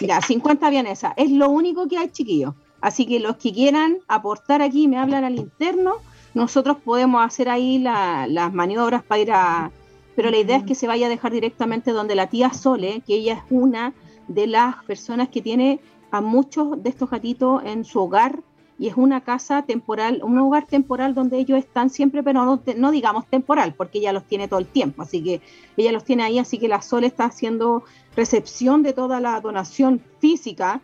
[0.00, 2.54] Mira, 50 vianesas, es lo único que hay, chiquillos.
[2.80, 5.96] Así que los que quieran aportar aquí, me hablan al interno,
[6.32, 9.72] nosotros podemos hacer ahí las maniobras para ir a
[10.18, 13.14] pero la idea es que se vaya a dejar directamente donde la tía Sole, que
[13.14, 13.94] ella es una
[14.26, 15.78] de las personas que tiene
[16.10, 18.42] a muchos de estos gatitos en su hogar
[18.80, 22.90] y es una casa temporal, un hogar temporal donde ellos están siempre, pero no, no,
[22.90, 25.40] digamos temporal, porque ella los tiene todo el tiempo, así que
[25.76, 27.84] ella los tiene ahí, así que la Sole está haciendo
[28.16, 30.80] recepción de toda la donación física,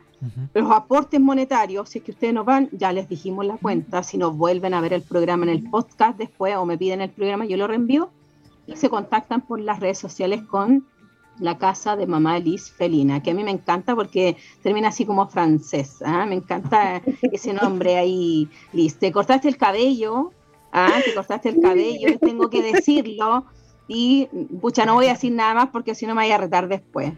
[0.55, 4.17] los aportes monetarios, si es que ustedes nos van, ya les dijimos la cuenta, si
[4.17, 7.47] nos vuelven a ver el programa en el podcast después o me piden el programa,
[7.47, 8.11] yo lo reenvío,
[8.75, 10.87] se contactan por las redes sociales con
[11.39, 15.29] la casa de mamá Liz Felina, que a mí me encanta porque termina así como
[15.29, 16.03] francés.
[16.05, 16.27] ¿ah?
[16.27, 18.97] Me encanta ese nombre ahí, Liz.
[18.99, 20.33] Te cortaste el cabello,
[20.73, 21.01] ¿ah?
[21.05, 23.47] te cortaste el cabello, tengo que decirlo.
[23.87, 24.29] Y,
[24.61, 27.13] pucha, no voy a decir nada más porque si no me voy a retar después.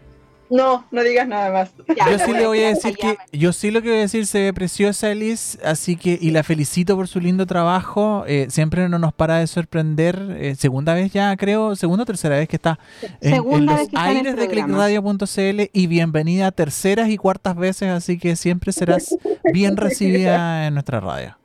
[0.49, 1.73] No, no digas nada más.
[1.87, 4.39] yo sí le voy a decir que, yo sí lo que voy a decir, se
[4.39, 8.97] ve preciosa Elis, así que, y la felicito por su lindo trabajo, eh, siempre no
[8.97, 12.79] nos para de sorprender, eh, segunda vez ya creo, segunda o tercera vez que está
[13.21, 19.17] en, los aires de clickradio.cl y bienvenida terceras y cuartas veces, así que siempre serás
[19.53, 21.37] bien recibida en nuestra radio.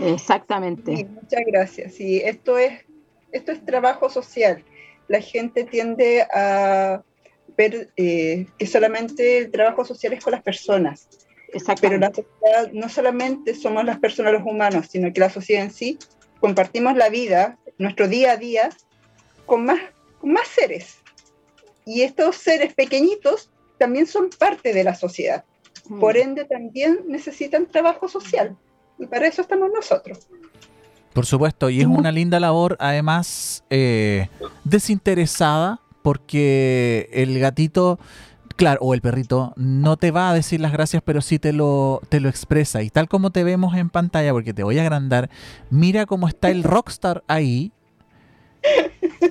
[0.00, 1.06] Exactamente.
[1.06, 1.94] muchas gracias.
[1.94, 2.84] Sí, esto es,
[3.32, 4.62] esto es trabajo social.
[5.08, 7.02] La gente tiende a
[7.56, 11.08] ver eh, que solamente el trabajo social es con las personas.
[11.80, 15.70] Pero la sociedad no solamente somos las personas, los humanos, sino que la sociedad en
[15.70, 15.98] sí
[16.40, 18.70] compartimos la vida, nuestro día a día,
[19.46, 19.80] con más,
[20.22, 20.98] más seres.
[21.84, 25.44] Y estos seres pequeñitos también son parte de la sociedad.
[25.88, 26.00] Mm.
[26.00, 28.56] Por ende, también necesitan trabajo social.
[28.98, 30.28] Y para eso estamos nosotros.
[31.12, 34.28] Por supuesto, y es una linda labor, además, eh,
[34.64, 37.98] desinteresada, porque el gatito,
[38.54, 42.00] claro, o el perrito, no te va a decir las gracias, pero sí te lo,
[42.08, 42.80] te lo expresa.
[42.84, 45.28] Y tal como te vemos en pantalla, porque te voy a agrandar,
[45.68, 47.72] mira cómo está el rockstar ahí.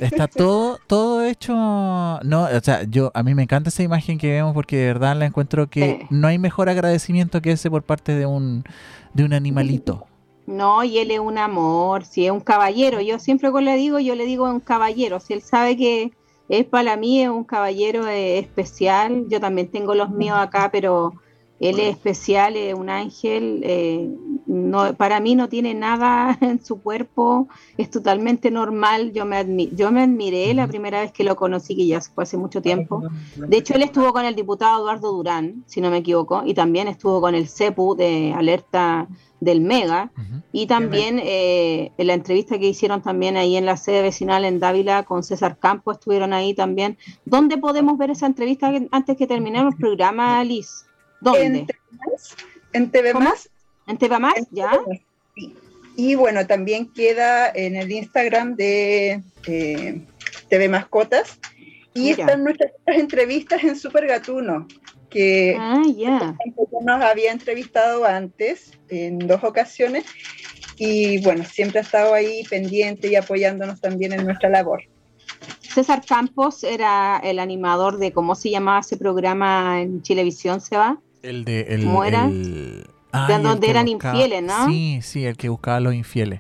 [0.02, 1.54] Está todo, todo hecho.
[1.54, 5.16] No, o sea, yo a mí me encanta esa imagen que vemos porque de verdad
[5.16, 8.66] la encuentro que no hay mejor agradecimiento que ese por parte de un,
[9.14, 10.08] de un animalito.
[10.46, 13.00] No, y él es un amor, si es un caballero.
[13.00, 15.22] Yo siempre cuando le digo, yo le digo un caballero.
[15.22, 16.12] Si él sabe que,
[16.48, 19.26] es para mí un caballero eh, especial.
[19.30, 21.14] Yo también tengo los míos acá, pero
[21.60, 23.62] él es especial, es un ángel.
[23.64, 24.10] Eh,
[24.46, 27.48] no, para mí no tiene nada en su cuerpo,
[27.78, 29.12] es totalmente normal.
[29.14, 32.38] Yo me, yo me admiré la primera vez que lo conocí, que ya fue hace
[32.38, 33.04] mucho tiempo.
[33.36, 36.88] De hecho, él estuvo con el diputado Eduardo Durán, si no me equivoco, y también
[36.88, 39.08] estuvo con el CEPU de Alerta
[39.40, 40.12] del Mega
[40.52, 44.60] y también eh, en la entrevista que hicieron también ahí en la sede vecinal en
[44.60, 46.98] Dávila con César Campos estuvieron ahí también.
[47.26, 50.86] ¿Dónde podemos ver esa entrevista antes que terminemos el programa, Liz?
[51.22, 51.68] ¿Dónde?
[52.74, 53.50] En TV Más.
[53.88, 54.36] ¿En TV Más?
[54.52, 54.72] ¿Ya?
[55.98, 60.02] Y bueno, también queda en el Instagram de eh,
[60.50, 61.40] TV Mascotas
[61.94, 64.68] y están nuestras entrevistas en Super Gatuno
[65.10, 65.82] que ah,
[66.82, 70.04] nos había entrevistado antes en dos ocasiones
[70.78, 74.84] y bueno, siempre ha estado ahí pendiente y apoyándonos también en nuestra labor.
[75.76, 81.00] César Campos era el animador de cómo se llamaba ese programa en Chilevisión, ¿se va?
[81.22, 82.30] El de el, ¿Cómo era?
[82.30, 84.68] de donde eran infieles, ¿no?
[84.68, 86.40] Sí, sí, el que buscaba a los infieles.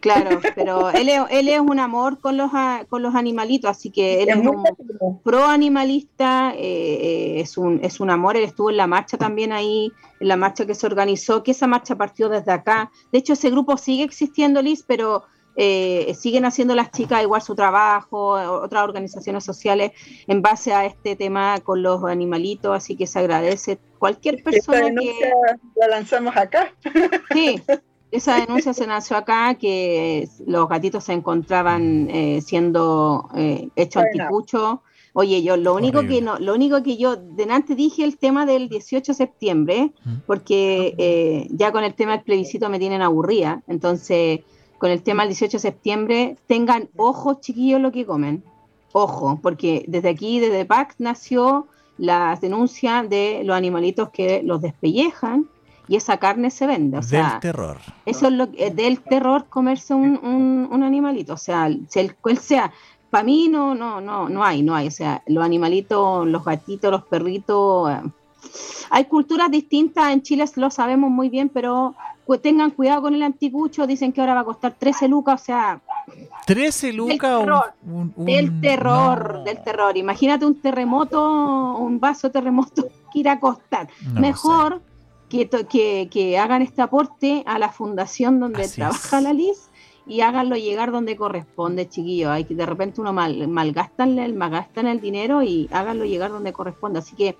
[0.00, 2.50] Claro, pero él es, él es un amor con los,
[2.88, 8.00] con los animalitos, así que él es un pro animalista, eh, eh, es, un, es
[8.00, 11.44] un amor, él estuvo en la marcha también ahí, en la marcha que se organizó,
[11.44, 12.90] que esa marcha partió desde acá.
[13.12, 15.22] De hecho, ese grupo sigue existiendo, Liz, pero
[15.56, 19.92] eh, siguen haciendo las chicas igual su trabajo, otras organizaciones sociales
[20.26, 25.32] en base a este tema con los animalitos, así que se agradece cualquier persona que...
[25.76, 26.72] La lanzamos acá.
[27.32, 27.60] Sí,
[28.14, 34.82] esa denuncia se nació acá, que los gatitos se encontraban eh, siendo eh, hechos anticucho.
[35.14, 38.68] Oye, yo lo único que no, lo único que yo delante dije el tema del
[38.68, 39.92] 18 de septiembre,
[40.26, 43.62] porque eh, ya con el tema del plebiscito me tienen aburrida.
[43.66, 44.40] Entonces,
[44.78, 48.42] con el tema del 18 de septiembre, tengan ojos, chiquillos, lo que comen.
[48.92, 51.66] Ojo, porque desde aquí, desde PAC, nació
[51.98, 55.48] la denuncia de los animalitos que los despellejan
[55.88, 56.98] y esa carne se vende.
[56.98, 57.78] O sea, del terror.
[58.06, 61.34] Eso es lo que, del terror comerse un, un, animalito.
[61.34, 62.72] O sea, si el cual sea,
[63.10, 64.88] para mí no, no, no, no hay, no hay.
[64.88, 67.92] O sea, los animalitos, los gatitos, los perritos.
[68.90, 71.94] Hay culturas distintas, en Chile lo sabemos muy bien, pero
[72.42, 75.80] tengan cuidado con el anticucho, dicen que ahora va a costar 13 lucas, o sea...
[76.46, 77.46] 13 lucas.
[78.16, 79.96] Del terror, del terror.
[79.96, 83.88] Imagínate un terremoto, un vaso terremoto que irá a costar.
[84.14, 84.82] Mejor
[85.28, 89.70] que, que, hagan este aporte a la fundación donde trabaja la LIS
[90.06, 92.30] y háganlo llegar donde corresponde, chiquillos.
[92.30, 96.52] Hay que de repente uno mal, malgastan, el, malgastan el dinero y háganlo llegar donde
[96.52, 96.98] corresponde.
[96.98, 97.36] Así que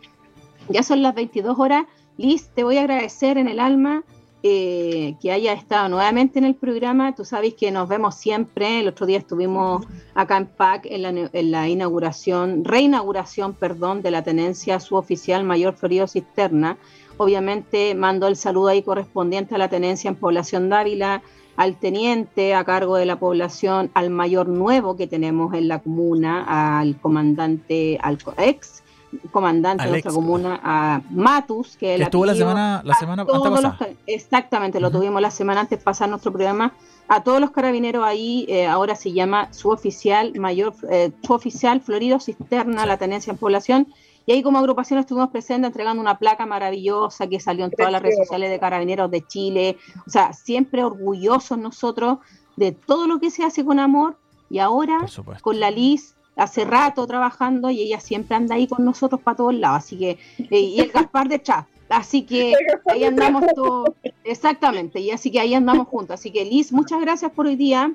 [0.69, 1.87] ya son las 22 horas.
[2.17, 4.05] Liz, te voy a agradecer en el alma
[4.43, 7.15] eh, que haya estado nuevamente en el programa.
[7.15, 8.81] Tú sabes que nos vemos siempre.
[8.81, 14.11] El otro día estuvimos acá en PAC en la, en la inauguración, reinauguración, perdón, de
[14.11, 16.79] la tenencia suboficial Mayor Florido Cisterna
[17.17, 21.23] Obviamente mando el saludo ahí correspondiente a la tenencia en población Dávila,
[21.57, 26.81] al teniente a cargo de la población, al mayor nuevo que tenemos en la comuna,
[26.81, 28.83] al comandante, al ex
[29.31, 33.79] comandante de nuestra comuna, a Matus, que, estuvo la semana, la semana pasada.
[34.07, 36.73] Exactamente, lo tuvimos la semana antes de pasar nuestro programa.
[37.09, 41.81] A todos los carabineros ahí, eh, ahora se llama su oficial mayor, eh, su oficial
[41.81, 43.89] Florido Cisterna, la tenencia en población,
[44.27, 48.03] y ahí como agrupación estuvimos presentes entregando una placa maravillosa que salió en todas las
[48.03, 49.77] redes sociales de Carabineros de Chile.
[50.07, 52.19] O sea, siempre orgullosos nosotros
[52.57, 54.17] de todo lo que se hace con amor.
[54.51, 55.07] Y ahora
[55.43, 59.55] con la Liz, hace rato trabajando y ella siempre anda ahí con nosotros para todos
[59.55, 59.79] lados.
[59.79, 61.67] Así que, eh, y el Gaspar de chat.
[61.89, 62.55] Así que
[62.87, 63.91] ahí andamos todos,
[64.25, 66.15] exactamente, y así que ahí andamos juntos.
[66.15, 67.93] Así que Liz, muchas gracias por hoy día.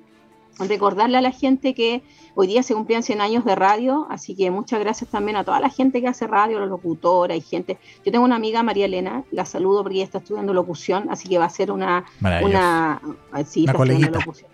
[0.60, 2.04] Recordarle a la gente que
[2.36, 5.60] Hoy día se cumplían 100 años de radio, así que muchas gracias también a toda
[5.60, 7.78] la gente que hace radio, los locutores, hay gente.
[8.06, 11.38] Yo tengo una amiga, María Elena, la saludo porque ella está estudiando locución, así que
[11.38, 12.06] va a ser una.
[12.42, 13.02] Una,
[13.46, 14.50] sí, locución.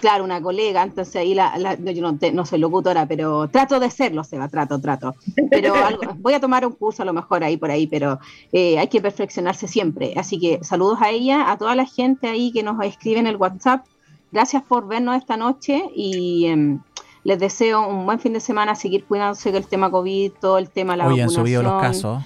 [0.00, 4.38] Claro, una colega, entonces ahí la, yo no, soy locutora, pero trato de serlo, se
[4.38, 5.14] va, trato, trato.
[5.50, 5.74] Pero
[6.18, 8.18] voy a tomar un curso a lo mejor ahí por ahí, pero
[8.52, 10.14] eh, hay que perfeccionarse siempre.
[10.16, 13.36] Así que saludos a ella, a toda la gente ahí que nos escribe en el
[13.36, 13.84] WhatsApp.
[14.30, 16.80] Gracias por vernos esta noche y em,
[17.24, 20.96] les deseo un buen fin de semana, seguir cuidándose del tema COVID, todo el tema
[20.96, 22.22] la Hoy han subido los casos.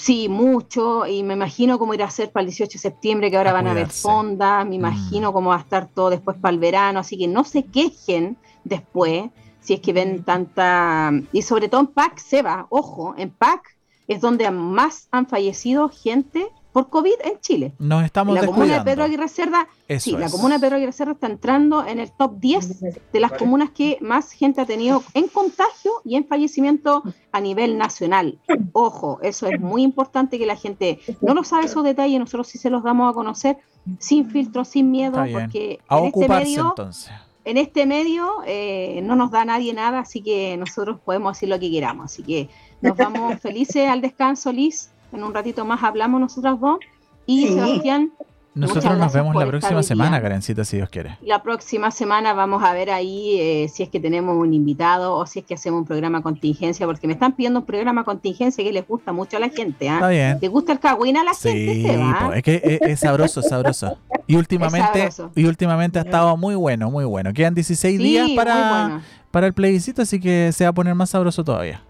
[0.00, 3.36] Sí, mucho, y me imagino cómo irá a ser para el 18 de septiembre, que
[3.36, 4.72] ahora van a haber fondas, me mm.
[4.72, 8.38] imagino cómo va a estar todo después para el verano, así que no se quejen
[8.64, 9.24] después
[9.60, 11.12] si es que ven tanta...
[11.32, 13.76] Y sobre todo en PAC se va, ojo, en PAC
[14.08, 17.72] es donde más han fallecido gente por COVID en Chile.
[17.78, 19.68] Nos estamos La comuna de Pedro Aguirre Cerda,
[19.98, 22.80] sí, la comuna de Pedro Aguirre Cerda está entrando en el top 10
[23.12, 27.02] de las comunas que más gente ha tenido en contagio y en fallecimiento
[27.32, 28.38] a nivel nacional.
[28.72, 32.58] Ojo, eso es muy importante que la gente no lo sabe esos detalles, nosotros sí
[32.58, 33.58] se los damos a conocer
[33.98, 37.12] sin filtro, sin miedo, porque en este medio, entonces.
[37.44, 41.58] En este medio eh, no nos da nadie nada, así que nosotros podemos decir lo
[41.58, 42.12] que queramos.
[42.12, 42.48] Así que
[42.82, 44.89] nos vamos felices al descanso, Liz.
[45.12, 46.78] En un ratito más hablamos nosotras dos.
[47.26, 48.12] Y Sebastián.
[48.52, 51.16] Nosotros nos vemos la próxima semana, Karencita, si Dios quiere.
[51.22, 55.24] La próxima semana vamos a ver ahí eh, si es que tenemos un invitado o
[55.24, 58.72] si es que hacemos un programa contingencia, porque me están pidiendo un programa contingencia que
[58.72, 59.88] les gusta mucho a la gente.
[59.88, 59.94] ¿ah?
[59.94, 60.40] Está bien.
[60.40, 61.74] ¿Te gusta el cagüín a la gente?
[61.74, 61.86] Sí,
[62.34, 63.96] es que es, sabroso, sabroso.
[64.26, 67.32] Y últimamente, y últimamente ha estado muy bueno, muy bueno.
[67.32, 69.00] Quedan 16 días para,
[69.30, 71.82] para el plebiscito, así que se va a poner más sabroso todavía.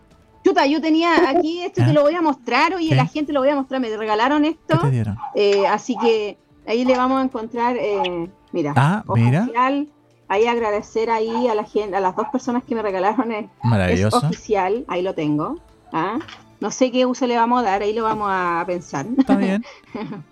[0.51, 1.93] Chuta, yo tenía aquí esto ¿Ah?
[1.93, 4.81] lo voy a mostrar, oye, la gente lo voy a mostrar, me regalaron esto.
[5.37, 9.43] Eh, así que ahí le vamos a encontrar, eh, mira, ah, mira.
[9.43, 9.87] Oficial,
[10.27, 14.19] ahí agradecer ahí a la gente, a las dos personas que me regalaron es, Maravilloso.
[14.19, 15.61] oficial, ahí lo tengo.
[15.93, 16.19] ¿ah?
[16.59, 19.07] No sé qué uso le vamos a dar, ahí lo vamos a pensar.
[19.17, 19.65] Está bien.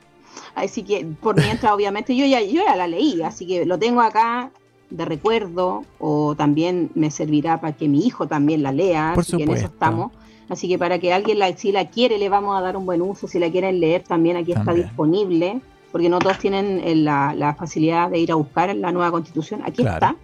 [0.56, 4.00] así que por mientras, obviamente, yo ya, yo ya la leí, así que lo tengo
[4.00, 4.50] acá
[4.90, 9.36] de recuerdo o también me servirá para que mi hijo también la lea, Por así
[9.36, 10.12] que en eso estamos.
[10.48, 13.02] Así que para que alguien la, si la quiere le vamos a dar un buen
[13.02, 15.60] uso, si la quieren leer también aquí está disponible,
[15.92, 19.62] porque no todos tienen eh, la, facilidad de ir a buscar en la nueva constitución,
[19.64, 20.16] aquí está.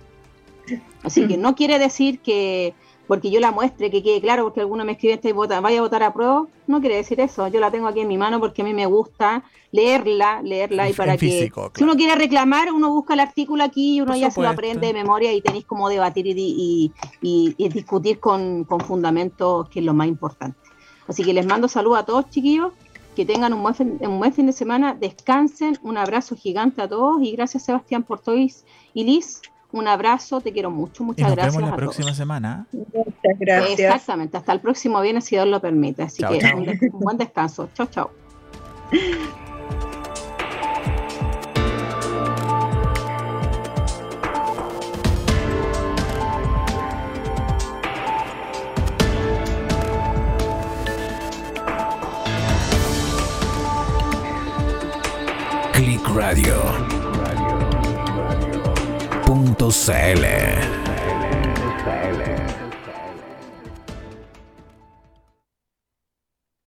[1.03, 2.73] Así que no quiere decir que
[3.07, 5.79] porque yo la muestre, que quede claro, porque alguno me escribe esta y vota, vaya
[5.79, 7.47] a votar a pro, no quiere decir eso.
[7.49, 10.93] Yo la tengo aquí en mi mano porque a mí me gusta leerla, leerla y
[10.93, 14.41] para que si uno quiere reclamar, uno busca el artículo aquí y uno ya se
[14.41, 16.93] lo aprende de memoria y tenéis como debatir y,
[17.59, 20.59] discutir con, con fundamentos, que es lo más importante.
[21.07, 22.73] Así que les mando saludos a todos, chiquillos.
[23.15, 26.89] Que tengan un buen, fin, un buen fin de semana, descansen, un abrazo gigante a
[26.89, 29.41] todos y gracias Sebastián por y Liz
[29.75, 31.57] un abrazo, te quiero mucho, muchas nos gracias.
[31.57, 32.67] Vemos la próxima semana.
[32.71, 33.81] Muchas gracias.
[33.81, 36.05] Exactamente, hasta el próximo viernes si Dios lo permite.
[36.05, 37.69] Así que Un, buen descanso.
[37.75, 38.11] Chao, chao.
[55.73, 56.94] Click Radio.
[59.71, 60.84] CL